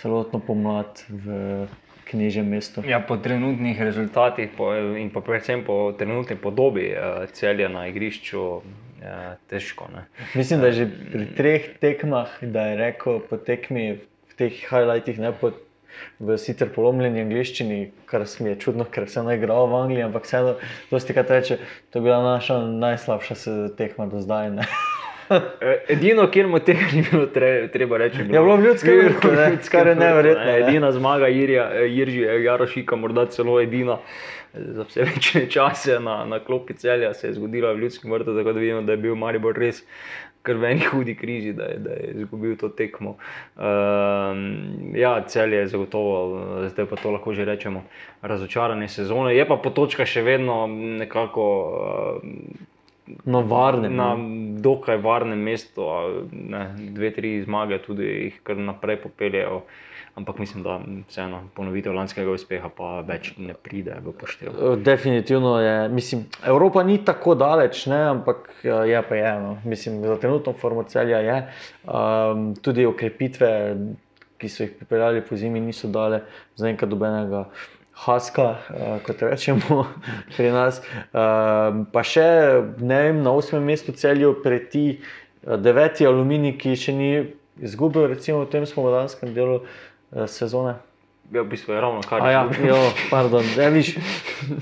celotno 0.00 0.40
pomlad 0.40 1.04
v 1.08 1.66
knjižnem 2.10 2.48
mestu. 2.56 2.84
Ja, 2.86 3.00
po 3.00 3.16
trenutnih 3.16 3.80
rezultatih 3.80 4.50
po, 4.56 4.72
in 4.74 5.10
pa 5.14 5.22
predvsem 5.24 5.64
po 5.66 5.92
trenutni 5.98 6.36
podobi 6.36 6.90
uh, 6.92 7.24
celja 7.32 7.70
na 7.72 7.86
igrišču. 7.90 8.44
Ja, 9.00 9.38
težko. 9.48 9.86
Ne. 9.94 10.02
Mislim, 10.36 10.60
da 10.60 10.68
je 10.68 10.82
že 10.82 10.86
pri 11.12 11.26
treh 11.32 11.68
tekmah, 11.80 12.34
da 12.44 12.66
je 12.68 12.76
rekel 12.76 13.22
po 13.24 13.38
tekmi 13.40 13.94
v 13.96 14.36
teh 14.36 14.52
highlightih, 14.52 15.16
ne 15.16 15.32
po 15.32 15.54
v 16.20 16.36
sicer 16.40 16.68
polomljeni 16.74 17.24
angliščini, 17.24 17.80
kar 18.10 18.26
se 18.28 18.44
mi 18.44 18.52
je 18.52 18.60
čudno, 18.60 18.84
ker 18.84 19.08
sem 19.10 19.28
igral 19.32 19.68
v 19.70 19.80
Angliji, 19.80 20.06
ampak 20.06 20.28
vseeno, 20.28 20.56
dosti 20.92 21.16
krat 21.16 21.32
reče, 21.32 21.58
to 21.90 22.00
je 22.00 22.06
bila 22.06 22.20
naša 22.22 22.60
najslabša 22.68 23.38
tekma 23.78 24.06
do 24.12 24.20
zdaj. 24.24 24.52
Ne. 25.30 25.36
Eh, 25.60 25.84
edino, 25.88 26.26
kjer 26.30 26.48
mu 26.50 26.58
tega 26.58 26.88
ni 26.92 27.04
bilo 27.10 27.26
treba 27.72 27.98
reči, 28.02 28.18
je 28.18 28.24
bilo 28.24 28.56
v 28.56 28.64
ljudskem 28.64 28.98
vrtu, 28.98 29.28
kar 29.70 29.86
je 29.86 29.94
nevrjetno. 29.94 30.56
Edina 30.56 30.92
zmaga 30.92 31.28
Irja, 31.28 31.70
Irži, 31.86 32.26
Jarošika, 32.44 32.96
morda 32.96 33.26
celo 33.30 33.60
edina 33.60 33.98
za 34.54 34.82
vse 34.82 35.02
večne 35.02 35.50
čase 35.50 36.00
na, 36.00 36.24
na 36.24 36.38
klopi 36.38 36.74
celja 36.74 37.14
se 37.14 37.28
je 37.28 37.34
zgodila 37.34 37.72
v 37.72 37.78
ljudskem 37.78 38.12
vrtu, 38.12 38.36
tako 38.36 38.52
da 38.52 38.60
vidimo, 38.60 38.82
da 38.82 38.92
je 38.92 38.98
bil 38.98 39.14
Maribor 39.14 39.58
res. 39.58 39.84
Ker 40.42 40.56
v 40.56 40.70
eni 40.70 40.86
hudi 40.88 41.12
krizi, 41.14 41.52
da 41.52 41.66
je, 41.68 41.76
da 41.84 41.90
je 41.90 42.12
izgubil 42.14 42.54
to 42.56 42.70
tekmo. 42.72 43.10
Um, 43.60 44.94
ja, 44.96 45.12
cel 45.28 45.52
je 45.52 45.66
zagotovo, 45.68 46.40
zdaj 46.72 46.86
pa 46.88 46.96
to 46.96 47.12
lahko 47.12 47.34
že 47.36 47.44
rečemo, 47.44 47.82
razočarane 48.22 48.88
sezone. 48.88 49.34
Je 49.36 49.44
pa 49.44 49.60
potočka 49.60 50.06
še 50.08 50.24
vedno 50.24 50.64
nekako. 51.04 51.46
Uh, 52.24 52.66
na 53.24 53.40
varnem. 53.40 53.96
Na 53.96 54.14
dokaj 54.60 54.98
varnem 55.02 55.38
mestu, 55.38 55.86
ne, 56.32 56.66
dve, 56.78 57.12
tri 57.14 57.38
zmage, 57.44 57.78
tudi 57.84 58.08
jih 58.08 58.42
kar 58.42 58.58
naprej 58.58 59.00
popeljejo. 59.04 59.62
Ampak 60.18 60.40
mislim, 60.42 60.62
da 60.66 60.80
vseeno 61.08 61.38
ponovitev 61.54 61.94
lanskega 61.94 62.32
uspeha 62.34 62.68
pa 62.76 62.98
več 63.06 63.30
ne 63.38 63.54
pride 63.54 63.94
v 64.04 64.12
poštev. 64.20 64.58
Definitivno 64.82 65.54
je. 65.62 65.88
Mislim, 65.88 66.24
Evropa 66.46 66.82
ni 66.82 66.98
tako 67.04 67.36
daleč, 67.38 67.86
ne, 67.86 68.00
ampak 68.16 68.50
je 68.64 69.02
pa 69.08 69.16
je. 69.16 69.32
No. 69.40 69.56
Mislim, 69.64 70.02
za 70.02 70.18
trenutno 70.20 70.52
formo 70.52 70.82
celja 70.82 71.22
je. 71.24 71.36
Um, 71.86 72.50
tudi 72.58 72.86
okrepitve, 72.90 73.50
ki 74.40 74.50
so 74.50 74.66
jih 74.66 74.74
pripeljali 74.76 75.22
po 75.22 75.36
zimi, 75.36 75.60
niso 75.60 75.88
dale 75.88 76.24
za 76.56 76.68
enkrat 76.68 76.90
dobenega. 76.90 77.46
Haska, 78.00 78.48
uh, 78.50 78.98
kot 79.06 79.22
rečemo 79.22 79.84
pri 80.36 80.52
nas. 80.54 80.80
Uh, 81.12 81.84
pa 81.92 82.04
še 82.06 82.26
vem, 82.80 83.20
na 83.24 83.34
osmem 83.36 83.66
mestu 83.72 83.92
celju 83.92 84.38
preti 84.44 84.84
uh, 84.96 85.56
deveti 85.60 86.08
aluminij, 86.08 86.56
ki 86.60 86.76
še 86.80 86.96
ni 86.96 87.10
izgubil, 87.60 88.08
recimo 88.12 88.44
v 88.44 88.52
tem 88.52 88.68
spomladanskem 88.68 89.34
delu 89.36 89.60
uh, 89.60 90.24
sezone. 90.24 90.78
Ja, 91.30 91.42
v 91.42 91.46
bistvu 91.46 91.72
je 91.72 91.80
ravno 91.80 92.00
kar. 92.02 92.24
Ja, 92.26 92.42
jo, 92.66 92.76
pardon, 93.10 93.44
ne 93.56 93.70
viš, 93.70 93.94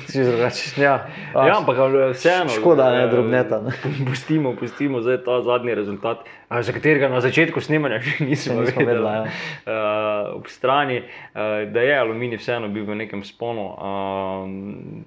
si 0.09 0.25
drugačen. 0.25 0.83
Ja, 0.85 1.09
ja, 1.33 1.55
ampak 1.57 1.81
vseeno. 2.13 2.53
Škoda, 2.53 2.91
ne 2.93 3.07
drobneta. 3.09 3.63
Ne. 3.65 3.73
Pustimo, 4.09 4.53
pustimo 4.57 5.01
zdaj 5.01 5.23
ta 5.25 5.41
zadnji 5.43 5.75
rezultat, 5.75 6.29
za 6.61 6.73
katerega 6.73 7.09
na 7.09 7.23
začetku 7.25 7.61
snemanja 7.65 8.03
še 8.05 8.25
nismo 8.25 8.61
vedeli. 8.61 9.01
Ja. 9.01 9.23
Uh, 9.25 10.37
ob 10.37 10.53
strani, 10.53 11.01
uh, 11.01 11.65
da 11.73 11.87
je 11.87 11.97
aluminij 11.97 12.43
vseeno 12.43 12.69
bil 12.69 12.85
v 12.85 13.01
nekem 13.01 13.25
sponu. 13.25 13.65
Uh, 13.73 15.07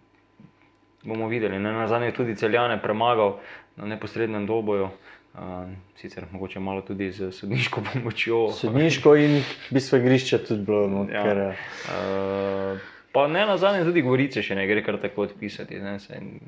bomo 1.03 1.29
videli, 1.29 1.59
ne? 1.59 1.73
na 1.73 1.87
zadnje 1.87 2.11
tudi 2.17 2.35
celjane 2.35 2.81
premagal 2.81 3.37
na 3.75 3.85
neposrednem 3.85 4.45
doboju. 4.45 4.89
Uh, 5.33 5.69
sicer 5.95 6.25
mogoče 6.31 6.59
malo 6.59 6.81
tudi 6.81 7.11
z 7.11 7.31
sodniško 7.31 7.81
pomočjo. 7.93 8.51
Sodniško 8.51 9.15
in 9.15 9.43
bistvo 9.69 9.97
igrišča 9.97 10.37
tudi 10.37 10.65
bilo. 10.65 10.87
No, 10.87 11.05
ja. 11.11 11.23
ker, 11.23 11.37
uh, 11.47 12.79
pa 13.11 13.27
ne 13.27 13.45
na 13.45 13.55
zadnje, 13.57 13.85
tudi 13.87 14.03
govorice 14.03 14.43
še 14.43 14.57
ne 14.59 14.65
gre 14.67 14.83
kar 14.83 14.99
tako 14.99 15.23
odpisati. 15.29 15.79
Ne? 15.79 15.95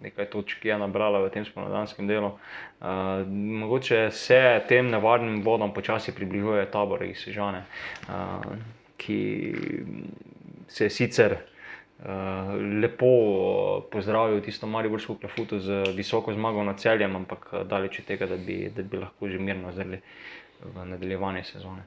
Nekaj 0.04 0.28
točk 0.36 0.66
je 0.68 0.76
nabrala 0.78 1.24
v 1.24 1.32
tem 1.32 1.48
spomladanskem 1.48 2.12
delu. 2.12 2.34
Uh, 2.84 3.24
mogoče 3.64 4.10
se 4.12 4.42
tem 4.68 4.92
nevarnim 4.92 5.40
vodam 5.48 5.72
počasi 5.74 6.12
približuje 6.12 6.68
tabor 6.72 7.08
iz 7.08 7.24
Sežane, 7.24 7.64
uh, 8.12 8.52
ki 9.00 9.22
se 10.68 10.92
sicer. 10.92 11.40
Uh, 12.04 12.10
lepo 12.82 13.88
pozdravil 13.91 14.41
tisto 14.41 14.68
Mariborsko 14.68 15.16
klafuto 15.16 15.60
z 15.60 15.84
visoko 15.95 16.34
zmago 16.34 16.64
na 16.64 16.74
celjem, 16.74 17.16
ampak 17.16 17.47
eh, 17.54 17.64
daleč 17.64 17.99
od 17.99 18.06
tega, 18.06 18.28
da 18.28 18.36
bi, 18.36 18.68
da 18.76 18.84
bi 18.84 18.99
lahko 18.99 19.30
že 19.32 19.39
mirno 19.39 19.72
zrli 19.72 20.01
v 20.64 20.86
nadaljevanje 20.86 21.43
sezone. 21.43 21.86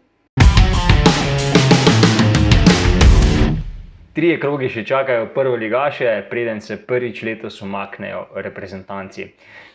Trije 4.16 4.40
krogi 4.40 4.70
še 4.72 4.86
čakajo 4.88 5.26
prvo 5.34 5.56
ligaše, 5.60 6.08
preden 6.30 6.64
se 6.64 6.78
prvič 6.86 7.20
letos 7.22 7.60
umaknejo 7.62 8.22
reprezentanci. 8.40 9.26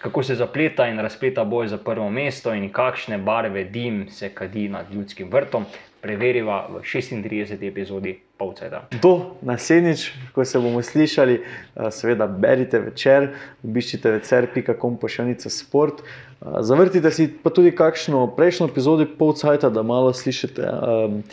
Kako 0.02 0.24
se 0.24 0.36
zapleta 0.36 0.88
in 0.90 0.98
razpleta 1.00 1.44
boj 1.46 1.68
za 1.68 1.78
prvo 1.78 2.10
mesto 2.10 2.54
in 2.54 2.72
kakšne 2.74 3.22
barve 3.22 3.64
dim 3.64 4.08
se 4.10 4.34
kadi 4.34 4.66
nad 4.70 4.90
ljudskim 4.90 5.30
vrtom, 5.30 5.70
preveriva 6.02 6.68
v 6.70 6.82
36. 6.82 7.68
epizodi 7.68 8.20
Polcajta. 8.38 8.88
Do 9.02 9.36
naslednjič, 9.42 10.12
ko 10.34 10.46
se 10.46 10.60
bomo 10.60 10.82
slišali, 10.82 11.34
eh, 11.42 11.92
seveda 11.92 12.28
berite 12.28 12.80
večer, 12.80 13.30
obiščite 13.64 14.12
večer.com 14.12 14.98
pošiljnica 14.98 15.50
sport. 15.50 16.02
Eh, 16.02 16.46
Zavrtite 16.62 17.12
si 17.12 17.30
pa 17.44 17.50
tudi 17.50 17.72
kakšno 17.72 18.28
prejšnjo 18.36 18.68
epizodo 18.68 19.06
Polcajta, 19.20 19.70
da 19.70 19.84
malo 19.84 20.14
slišite. 20.14 20.70
Um, 20.70 21.24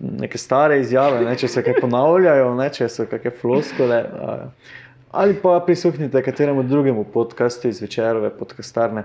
Neke 0.00 0.38
stare 0.38 0.80
izjave, 0.80 1.20
ne, 1.24 1.36
če 1.38 1.48
se 1.48 1.62
kaj 1.62 1.76
ponavljajo, 1.80 2.48
ne, 2.58 2.66
če 2.74 2.88
so 2.90 3.04
kakšne 3.06 3.30
floskole. 3.30 4.00
Uh, 4.02 4.40
ali 5.10 5.34
pa 5.42 5.62
prisluhnite 5.66 6.22
kateremu 6.22 6.62
drugemu 6.62 7.04
podkastu 7.04 7.68
iz 7.68 7.80
večerove 7.80 8.30
podcastarne. 8.30 9.04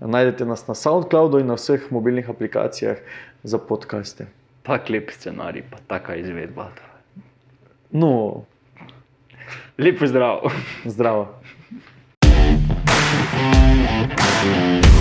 Najdete 0.00 0.44
nas 0.44 0.66
na 0.66 0.74
SoundCloudu 0.74 1.38
in 1.38 1.46
na 1.46 1.54
vseh 1.54 1.80
mobilnih 1.90 2.30
aplikacijah 2.30 2.96
za 3.42 3.58
podkaste. 3.58 4.26
Tak 4.62 4.88
lep 4.88 5.10
scenarij, 5.10 5.62
pa 5.70 5.76
taka 5.86 6.14
izvedba. 6.16 6.70
No. 7.90 8.44
Lepo 9.78 10.06
zdrav. 10.06 10.40
Zdravo. 10.86 11.28
Zdravo. 14.46 14.91